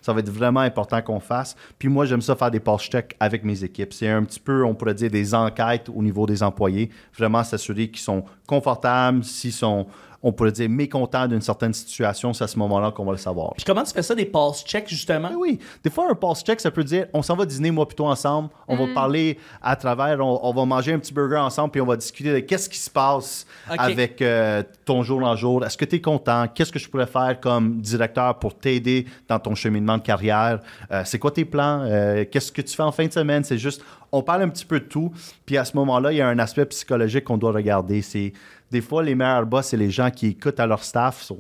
Ça 0.03 0.13
va 0.13 0.21
être 0.21 0.31
vraiment 0.31 0.61
important 0.61 1.01
qu'on 1.01 1.21
fasse. 1.21 1.55
Puis 1.79 1.89
moi, 1.89 2.07
j'aime 2.09 2.23
ça 2.23 2.35
faire 2.35 2.51
des 2.51 2.61
pulse 2.61 2.83
checks 2.83 3.15
avec 3.21 3.45
mes 3.45 3.63
équipes. 3.63 3.93
C'est 3.93 4.09
un 4.09 4.25
petit 4.25 4.41
peu, 4.41 4.65
on 4.65 4.75
pourrait 4.75 4.95
dire, 4.95 5.11
des 5.11 5.35
enquêtes 5.35 5.89
au 5.89 6.03
niveau 6.03 6.27
des 6.27 6.43
employés. 6.43 6.91
Vraiment 7.17 7.45
s'assurer 7.45 7.89
qu'ils 7.89 8.01
sont 8.01 8.25
confortables, 8.47 9.23
s'ils 9.23 9.53
sont, 9.53 9.87
on 10.23 10.33
pourrait 10.33 10.53
dire, 10.53 10.69
mécontents 10.69 11.29
d'une 11.29 11.41
certaine 11.41 11.73
situation. 11.73 12.33
C'est 12.33 12.45
à 12.45 12.49
ce 12.49 12.59
moment-là 12.59 12.91
qu'on 12.91 13.05
va 13.05 13.13
le 13.13 13.19
savoir. 13.19 13.53
Puis 13.55 13.65
comment 13.65 13.85
tu 13.85 13.93
fais 13.93 14.03
ça, 14.03 14.15
des 14.15 14.25
pulse 14.25 14.65
checks, 14.65 14.89
justement? 14.89 15.31
Ah 15.33 15.37
oui, 15.39 15.59
des 15.83 15.91
fois, 15.91 16.11
un 16.11 16.15
pulse 16.15 16.43
check, 16.43 16.61
ça 16.61 16.71
peut 16.71 16.85
dire 16.85 17.07
on 17.13 17.23
s'en 17.23 17.37
va 17.37 17.47
dîner, 17.47 17.71
moi, 17.71 17.87
plutôt 17.87 18.07
ensemble. 18.07 18.49
On 18.67 18.77
va 18.77 18.93
parler 18.95 19.39
à 19.63 19.77
travers, 19.77 20.19
on, 20.21 20.41
on 20.43 20.53
va 20.53 20.65
manger 20.65 20.93
un 20.93 20.99
petit 20.99 21.15
burger 21.15 21.37
ensemble, 21.37 21.71
puis 21.71 21.81
on 21.81 21.87
va 21.87 21.97
discuter 21.97 22.33
de 22.33 22.41
qu'est-ce 22.41 22.69
qui 22.69 22.79
se 22.79 22.91
passe 22.91 23.47
avec 23.69 24.21
euh, 24.23 24.63
ton 24.85 25.03
jour 25.03 25.23
en 25.23 25.37
jour. 25.37 25.65
Est-ce 25.65 25.77
que 25.77 25.85
tu 25.85 25.97
es 25.97 26.01
content? 26.01 26.47
Qu'est-ce 26.53 26.73
que 26.73 26.79
je 26.79 26.89
pourrais 26.89 27.07
faire 27.07 27.39
comme 27.41 27.81
directeur 27.81 28.39
pour 28.39 28.57
t'aider 28.57 29.07
dans 29.29 29.39
ton 29.39 29.55
cheminement 29.55 29.99
de 29.99 30.03
carrière? 30.03 30.61
Euh, 30.91 31.03
c'est 31.05 31.19
quoi 31.19 31.31
tes 31.31 31.45
plans? 31.45 31.83
Euh, 31.83 32.25
qu'est-ce 32.31 32.51
que 32.51 32.63
tu 32.63 32.75
fais 32.75 32.83
en 32.83 32.93
fin 32.93 33.07
de 33.07 33.13
semaine? 33.13 33.45
C'est 33.45 33.59
juste, 33.59 33.83
on 34.11 34.23
parle 34.23 34.43
un 34.43 34.49
petit 34.49 34.65
peu 34.65 34.81
de 34.81 34.85
tout. 34.87 35.13
Puis 35.47 35.57
à 35.57 35.65
ce 35.65 35.77
moment-là, 35.77 36.13
il 36.13 36.17
y 36.19 36.21
a 36.21 36.29
un 36.29 36.39
aspect 36.39 36.67
psychologique 36.67 37.25
qu'on 37.25 37.39
doit 37.39 37.53
regarder. 37.53 38.03
C'est 38.03 38.33
des 38.71 38.81
fois, 38.81 39.03
les 39.03 39.15
meilleurs 39.15 39.47
boss, 39.47 39.67
c'est 39.67 39.77
les 39.77 39.91
gens 39.91 40.11
qui 40.11 40.29
écoutent 40.29 40.61
à 40.61 40.67
leur 40.67 40.83
staff. 40.85 41.33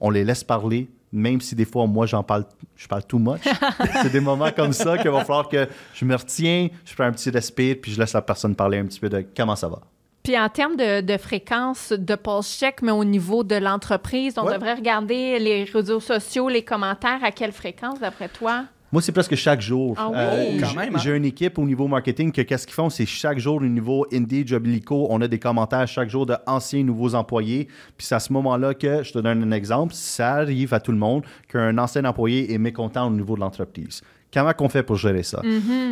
on 0.00 0.10
les 0.10 0.24
laisse 0.24 0.44
parler, 0.44 0.88
même 1.12 1.40
si 1.40 1.54
des 1.54 1.64
fois, 1.64 1.86
moi, 1.86 2.06
j'en 2.06 2.22
parle, 2.22 2.44
je 2.76 2.86
parle 2.88 3.04
too 3.04 3.18
much. 3.18 3.40
c'est 4.02 4.10
des 4.12 4.20
moments 4.20 4.50
comme 4.54 4.72
ça 4.72 4.98
qu'il 4.98 5.10
va 5.10 5.20
falloir 5.24 5.48
que 5.48 5.66
je 5.94 6.04
me 6.04 6.14
retiens, 6.16 6.68
je 6.84 6.94
prends 6.94 7.04
un 7.04 7.12
petit 7.12 7.30
respire, 7.30 7.76
puis 7.80 7.92
je 7.92 8.00
laisse 8.00 8.12
la 8.12 8.22
personne 8.22 8.54
parler 8.54 8.78
un 8.78 8.84
petit 8.86 9.00
peu 9.00 9.08
de 9.08 9.24
comment 9.36 9.56
ça 9.56 9.68
va. 9.68 9.80
Puis 10.22 10.38
en 10.38 10.48
termes 10.48 10.76
de, 10.76 11.02
de 11.02 11.16
fréquence 11.18 11.92
de 11.92 12.14
pulse 12.14 12.58
check, 12.58 12.80
mais 12.80 12.92
au 12.92 13.04
niveau 13.04 13.44
de 13.44 13.56
l'entreprise, 13.56 14.34
on 14.38 14.46
Ouais. 14.46 14.54
devrait 14.54 14.72
regarder 14.74 15.38
les 15.38 15.64
réseaux 15.64 16.00
sociaux, 16.00 16.48
les 16.48 16.62
commentaires. 16.64 17.22
À 17.22 17.30
quelle 17.30 17.52
fréquence, 17.52 18.00
d'après 18.00 18.28
toi? 18.30 18.64
Moi, 18.94 19.02
c'est 19.02 19.10
presque 19.10 19.34
chaque 19.34 19.60
jour. 19.60 19.96
Ah 19.98 20.08
oui? 20.12 20.58
Quand 20.60 20.68
j- 20.68 20.76
même, 20.76 20.94
hein? 20.94 21.00
J'ai 21.02 21.16
une 21.16 21.24
équipe 21.24 21.58
au 21.58 21.64
niveau 21.64 21.88
marketing 21.88 22.30
que 22.30 22.42
qu'est-ce 22.42 22.64
qu'ils 22.64 22.76
font? 22.76 22.88
C'est 22.90 23.06
chaque 23.06 23.40
jour 23.40 23.56
au 23.56 23.60
niveau 23.60 24.06
Indie, 24.12 24.46
Jobilico, 24.46 25.08
on 25.10 25.20
a 25.20 25.26
des 25.26 25.40
commentaires 25.40 25.88
chaque 25.88 26.08
jour 26.08 26.26
de 26.26 26.36
anciens 26.46 26.84
nouveaux 26.84 27.16
employés. 27.16 27.64
Puis 27.98 28.06
c'est 28.06 28.14
à 28.14 28.20
ce 28.20 28.32
moment-là 28.32 28.72
que, 28.72 29.02
je 29.02 29.12
te 29.12 29.18
donne 29.18 29.42
un 29.42 29.50
exemple, 29.50 29.94
ça 29.94 30.34
arrive 30.34 30.72
à 30.72 30.78
tout 30.78 30.92
le 30.92 30.98
monde 30.98 31.24
qu'un 31.48 31.76
ancien 31.76 32.04
employé 32.04 32.54
est 32.54 32.58
mécontent 32.58 33.08
au 33.08 33.10
niveau 33.10 33.34
de 33.34 33.40
l'entreprise. 33.40 34.00
Comment 34.34 34.52
qu'on 34.52 34.68
fait 34.68 34.82
pour 34.82 34.96
gérer 34.96 35.22
ça? 35.22 35.40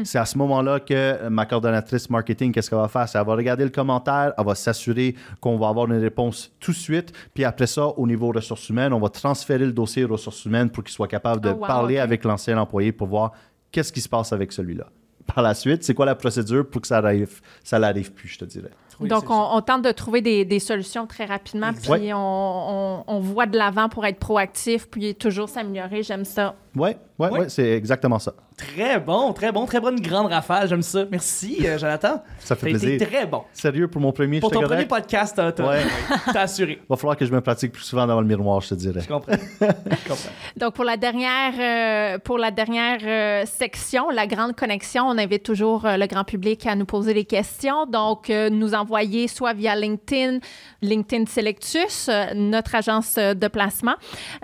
C'est 0.03 0.19
à 0.19 0.25
ce 0.25 0.37
moment-là 0.39 0.81
que 0.81 1.29
ma 1.29 1.47
coordonnatrice 1.47 2.11
marketing, 2.11 2.51
qu'est-ce 2.53 2.69
qu'elle 2.69 2.81
va 2.81 2.89
faire? 2.89 3.09
C'est 3.09 3.17
Elle 3.17 3.25
va 3.25 3.37
regarder 3.37 3.63
le 3.63 3.71
commentaire, 3.71 4.33
elle 4.37 4.45
va 4.45 4.57
s'assurer 4.57 5.15
qu'on 5.41 5.57
va 5.57 5.69
avoir 5.69 5.87
une 5.87 6.01
réponse 6.01 6.51
tout 6.59 6.73
de 6.73 6.77
suite. 6.77 7.13
Puis 7.33 7.45
après 7.45 7.69
ça, 7.69 7.87
au 7.87 8.05
niveau 8.05 8.33
ressources 8.33 8.69
humaines, 8.69 8.93
on 8.93 8.99
va 8.99 9.09
transférer 9.11 9.65
le 9.65 9.73
dossier 9.73 10.05
aux 10.05 10.09
ressources 10.09 10.45
humaines 10.45 10.71
pour 10.71 10.83
qu'il 10.83 10.93
soit 10.93 11.07
capable 11.07 11.41
de 11.41 11.51
Oh, 11.51 11.61
wow, 11.61 11.67
parler 11.67 11.99
avec 11.99 12.25
l'ancien 12.25 12.59
employé 12.59 12.91
pour 12.93 13.07
voir 13.07 13.33
qu'est-ce 13.71 13.93
qui 13.93 14.01
se 14.01 14.09
passe 14.09 14.33
avec 14.33 14.53
celui-là. 14.53 14.87
Par 15.33 15.45
la 15.45 15.55
suite, 15.55 15.85
c'est 15.85 15.95
quoi 15.95 16.07
la 16.07 16.17
procédure 16.17 16.69
pour 16.69 16.81
que 16.81 16.89
ça 16.89 16.99
arrive, 16.99 17.41
ça 17.63 17.79
n'arrive 17.79 18.13
plus, 18.13 18.29
je 18.29 18.39
te 18.41 18.45
dirais. 18.45 18.71
Oui, 19.02 19.09
Donc, 19.09 19.30
on, 19.30 19.49
on 19.56 19.61
tente 19.61 19.82
de 19.82 19.90
trouver 19.92 20.21
des, 20.21 20.44
des 20.44 20.59
solutions 20.59 21.06
très 21.06 21.25
rapidement, 21.25 21.71
Exact. 21.71 21.99
puis 21.99 22.12
on, 22.14 22.18
on, 22.18 23.04
on 23.06 23.21
voit 23.21 23.47
de 23.47 23.56
l'avant 23.59 23.88
pour 23.88 24.04
être 24.06 24.18
proactif, 24.18 24.88
puis 24.90 25.14
toujours 25.14 25.49
s'améliorer. 25.49 26.02
J'aime 26.02 26.25
ça. 26.25 26.54
Ouais, 26.75 26.97
ouais, 27.18 27.28
Ouais. 27.30 27.38
ouais, 27.40 27.49
c'est 27.50 27.71
exactement 27.73 28.18
ça. 28.18 28.32
Très 28.56 28.99
bon, 29.00 29.32
très 29.32 29.50
bon, 29.52 29.66
très 29.66 29.80
bonne 29.80 30.00
grande 30.00 30.26
rafale, 30.32 30.68
j'aime 30.68 30.82
ça. 30.82 31.04
Merci, 31.11 31.66
euh, 31.66 31.76
Jonathan. 31.78 32.23
Ça 32.38 32.54
fait 32.56 32.71
T'as 32.71 32.76
été 32.78 32.87
plaisir. 32.97 33.09
très 33.09 33.26
bon. 33.26 33.42
Sérieux, 33.52 33.88
pour 33.88 34.00
mon 34.00 34.12
premier, 34.12 34.40
Pour 34.40 34.50
ton 34.50 34.61
premier 34.61 34.87
correct? 34.87 34.88
podcast, 34.88 35.35
t'as 35.37 35.52
t'as- 35.52 35.66
Ouais. 35.68 35.82
t'as 36.32 36.42
assuré. 36.42 36.80
Va 36.88 36.97
falloir 36.97 37.16
que 37.16 37.25
je 37.26 37.32
me 37.32 37.40
pratique 37.40 37.73
plus 37.73 37.82
souvent 37.82 38.06
dans 38.06 38.21
le 38.21 38.26
miroir, 38.26 38.61
je 38.61 38.71
te 38.71 38.75
dirais. 38.75 39.00
Je 39.00 39.09
comprends. 39.09 39.32
Je 39.61 39.66
comprends. 40.09 40.30
Donc, 40.56 40.75
pour 40.75 40.85
la 40.85 40.97
dernière, 40.97 41.52
euh, 41.59 42.18
pour 42.18 42.38
la 42.38 42.50
dernière 42.50 42.99
euh, 43.04 43.44
section, 43.47 44.09
la 44.11 44.26
grande 44.26 44.54
connexion, 44.54 45.04
on 45.09 45.18
invite 45.18 45.42
toujours 45.42 45.85
euh, 45.87 45.97
le 45.97 46.06
grand 46.06 46.25
public 46.25 46.66
à 46.66 46.75
nous 46.75 46.87
poser 46.87 47.12
des 47.14 47.25
questions. 47.25 47.85
Donc, 47.87 48.30
euh, 48.30 48.49
nous 48.50 48.75
envoyer 48.93 49.26
soit 49.28 49.55
via 49.55 49.75
LinkedIn, 49.75 50.39
LinkedIn 50.83 51.25
Selectus, 51.26 52.09
euh, 52.09 52.35
notre 52.35 52.75
agence 52.75 53.15
de 53.17 53.49
placement, 53.49 53.95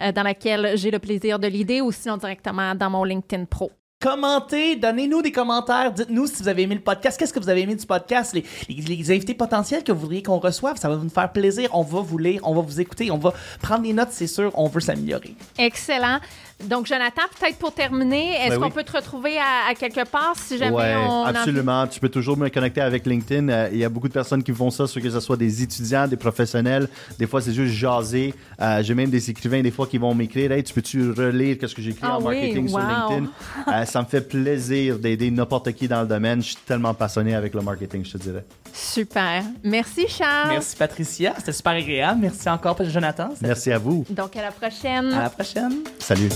euh, 0.00 0.10
dans 0.12 0.22
laquelle 0.22 0.72
j'ai 0.76 0.90
le 0.90 0.98
plaisir 0.98 1.38
de 1.38 1.46
l'idée, 1.48 1.80
ou 1.82 1.92
sinon 1.92 2.16
directement 2.16 2.74
dans 2.74 2.88
mon 2.88 3.04
LinkedIn 3.04 3.44
Pro. 3.44 3.70
Commentez, 4.00 4.76
donnez-nous 4.76 5.22
des 5.22 5.32
commentaires, 5.32 5.92
dites-nous 5.92 6.28
si 6.28 6.40
vous 6.42 6.48
avez 6.48 6.62
aimé 6.62 6.76
le 6.76 6.80
podcast, 6.80 7.18
qu'est-ce 7.18 7.32
que 7.32 7.40
vous 7.40 7.48
avez 7.48 7.62
aimé 7.62 7.74
du 7.74 7.84
podcast, 7.84 8.32
les, 8.32 8.44
les- 8.68 8.80
les 8.94 9.10
invités 9.10 9.34
potentiels 9.34 9.82
que 9.82 9.90
vous 9.90 9.98
voudriez 10.02 10.22
qu'on 10.22 10.38
reçoive, 10.38 10.76
ça 10.78 10.88
va 10.88 10.96
nous 10.96 11.10
faire 11.10 11.30
plaisir, 11.32 11.68
on 11.74 11.82
va 11.82 12.00
vous 12.00 12.16
lire, 12.16 12.40
on 12.44 12.54
va 12.54 12.60
vous 12.62 12.80
écouter, 12.80 13.10
on 13.10 13.18
va 13.18 13.34
prendre 13.60 13.82
des 13.82 13.92
notes, 13.92 14.10
c'est 14.12 14.28
sûr, 14.28 14.52
on 14.54 14.68
veut 14.68 14.80
s'améliorer. 14.80 15.34
Excellent. 15.58 16.20
Donc, 16.64 16.86
Jonathan, 16.86 17.22
peut-être 17.38 17.56
pour 17.56 17.72
terminer, 17.72 18.34
est-ce 18.34 18.50
Ben 18.50 18.58
qu'on 18.58 18.64
oui. 18.66 18.72
peut 18.72 18.82
te 18.82 18.90
retrouver 18.96 19.38
à, 19.38 19.70
à 19.70 19.74
quelque 19.74 20.04
part 20.08 20.34
si 20.36 20.58
jamais 20.58 20.74
Ouais, 20.74 20.94
on 21.08 21.24
absolument. 21.24 21.86
Tu 21.86 22.00
peux 22.00 22.08
toujours 22.08 22.36
me 22.36 22.48
connecter 22.48 22.80
avec 22.80 23.06
LinkedIn. 23.06 23.48
Euh, 23.48 23.68
Il 23.72 23.78
y 23.78 23.84
a 23.84 23.88
beaucoup 23.88 24.08
de 24.08 24.12
personnes 24.12 24.42
qui 24.42 24.52
font 24.52 24.68
ça, 24.70 24.84
que 24.92 25.08
ce 25.10 25.20
soit 25.20 25.36
des 25.36 25.62
étudiants, 25.62 26.08
des 26.08 26.16
professionnels. 26.16 26.88
Des 27.16 27.28
fois, 27.28 27.40
c'est 27.40 27.52
juste 27.52 27.74
jaser. 27.74 28.34
Euh, 28.60 28.82
J'ai 28.82 28.94
même 28.94 29.08
des 29.10 29.30
écrivains, 29.30 29.62
des 29.62 29.70
fois, 29.70 29.86
qui 29.86 29.98
vont 29.98 30.12
m'écrire 30.14 30.50
Hey, 30.50 30.64
tu 30.64 30.74
peux-tu 30.74 31.12
relire 31.12 31.58
qu'est-ce 31.58 31.74
que 31.76 31.82
j'ai 31.82 31.90
écrit 31.90 32.02
Ah 32.04 32.16
en 32.18 32.22
oui, 32.22 32.34
marketing 32.34 32.68
sur. 32.68 32.78
LinkedIn? 32.78 33.26
Euh, 33.68 33.84
Ça 33.84 34.00
me 34.02 34.06
fait 34.06 34.20
plaisir 34.22 34.98
d'aider 34.98 35.30
n'importe 35.30 35.72
qui 35.72 35.86
dans 35.88 36.00
le 36.00 36.06
domaine. 36.08 36.40
Je 36.42 36.46
suis 36.48 36.56
tellement 36.66 36.94
passionné 36.94 37.34
avec 37.34 37.54
le 37.54 37.60
marketing, 37.60 38.04
je 38.04 38.12
te 38.12 38.18
dirais. 38.18 38.44
Super. 38.72 39.44
Merci, 39.62 40.06
Charles. 40.08 40.48
Merci 40.50 40.76
Patricia, 40.76 41.34
c'était 41.38 41.52
super 41.52 41.72
agréable, 41.72 42.20
merci 42.22 42.48
encore 42.48 42.76
Jonathan, 42.84 43.30
Merci 43.40 43.72
à 43.72 43.78
vous. 43.78 44.04
Donc, 44.10 44.36
à 44.36 44.42
la 44.42 44.50
prochaine. 44.52 45.12
à 45.12 45.22
la 45.24 45.30
prochaine. 45.30 45.72
Salut. 45.98 46.28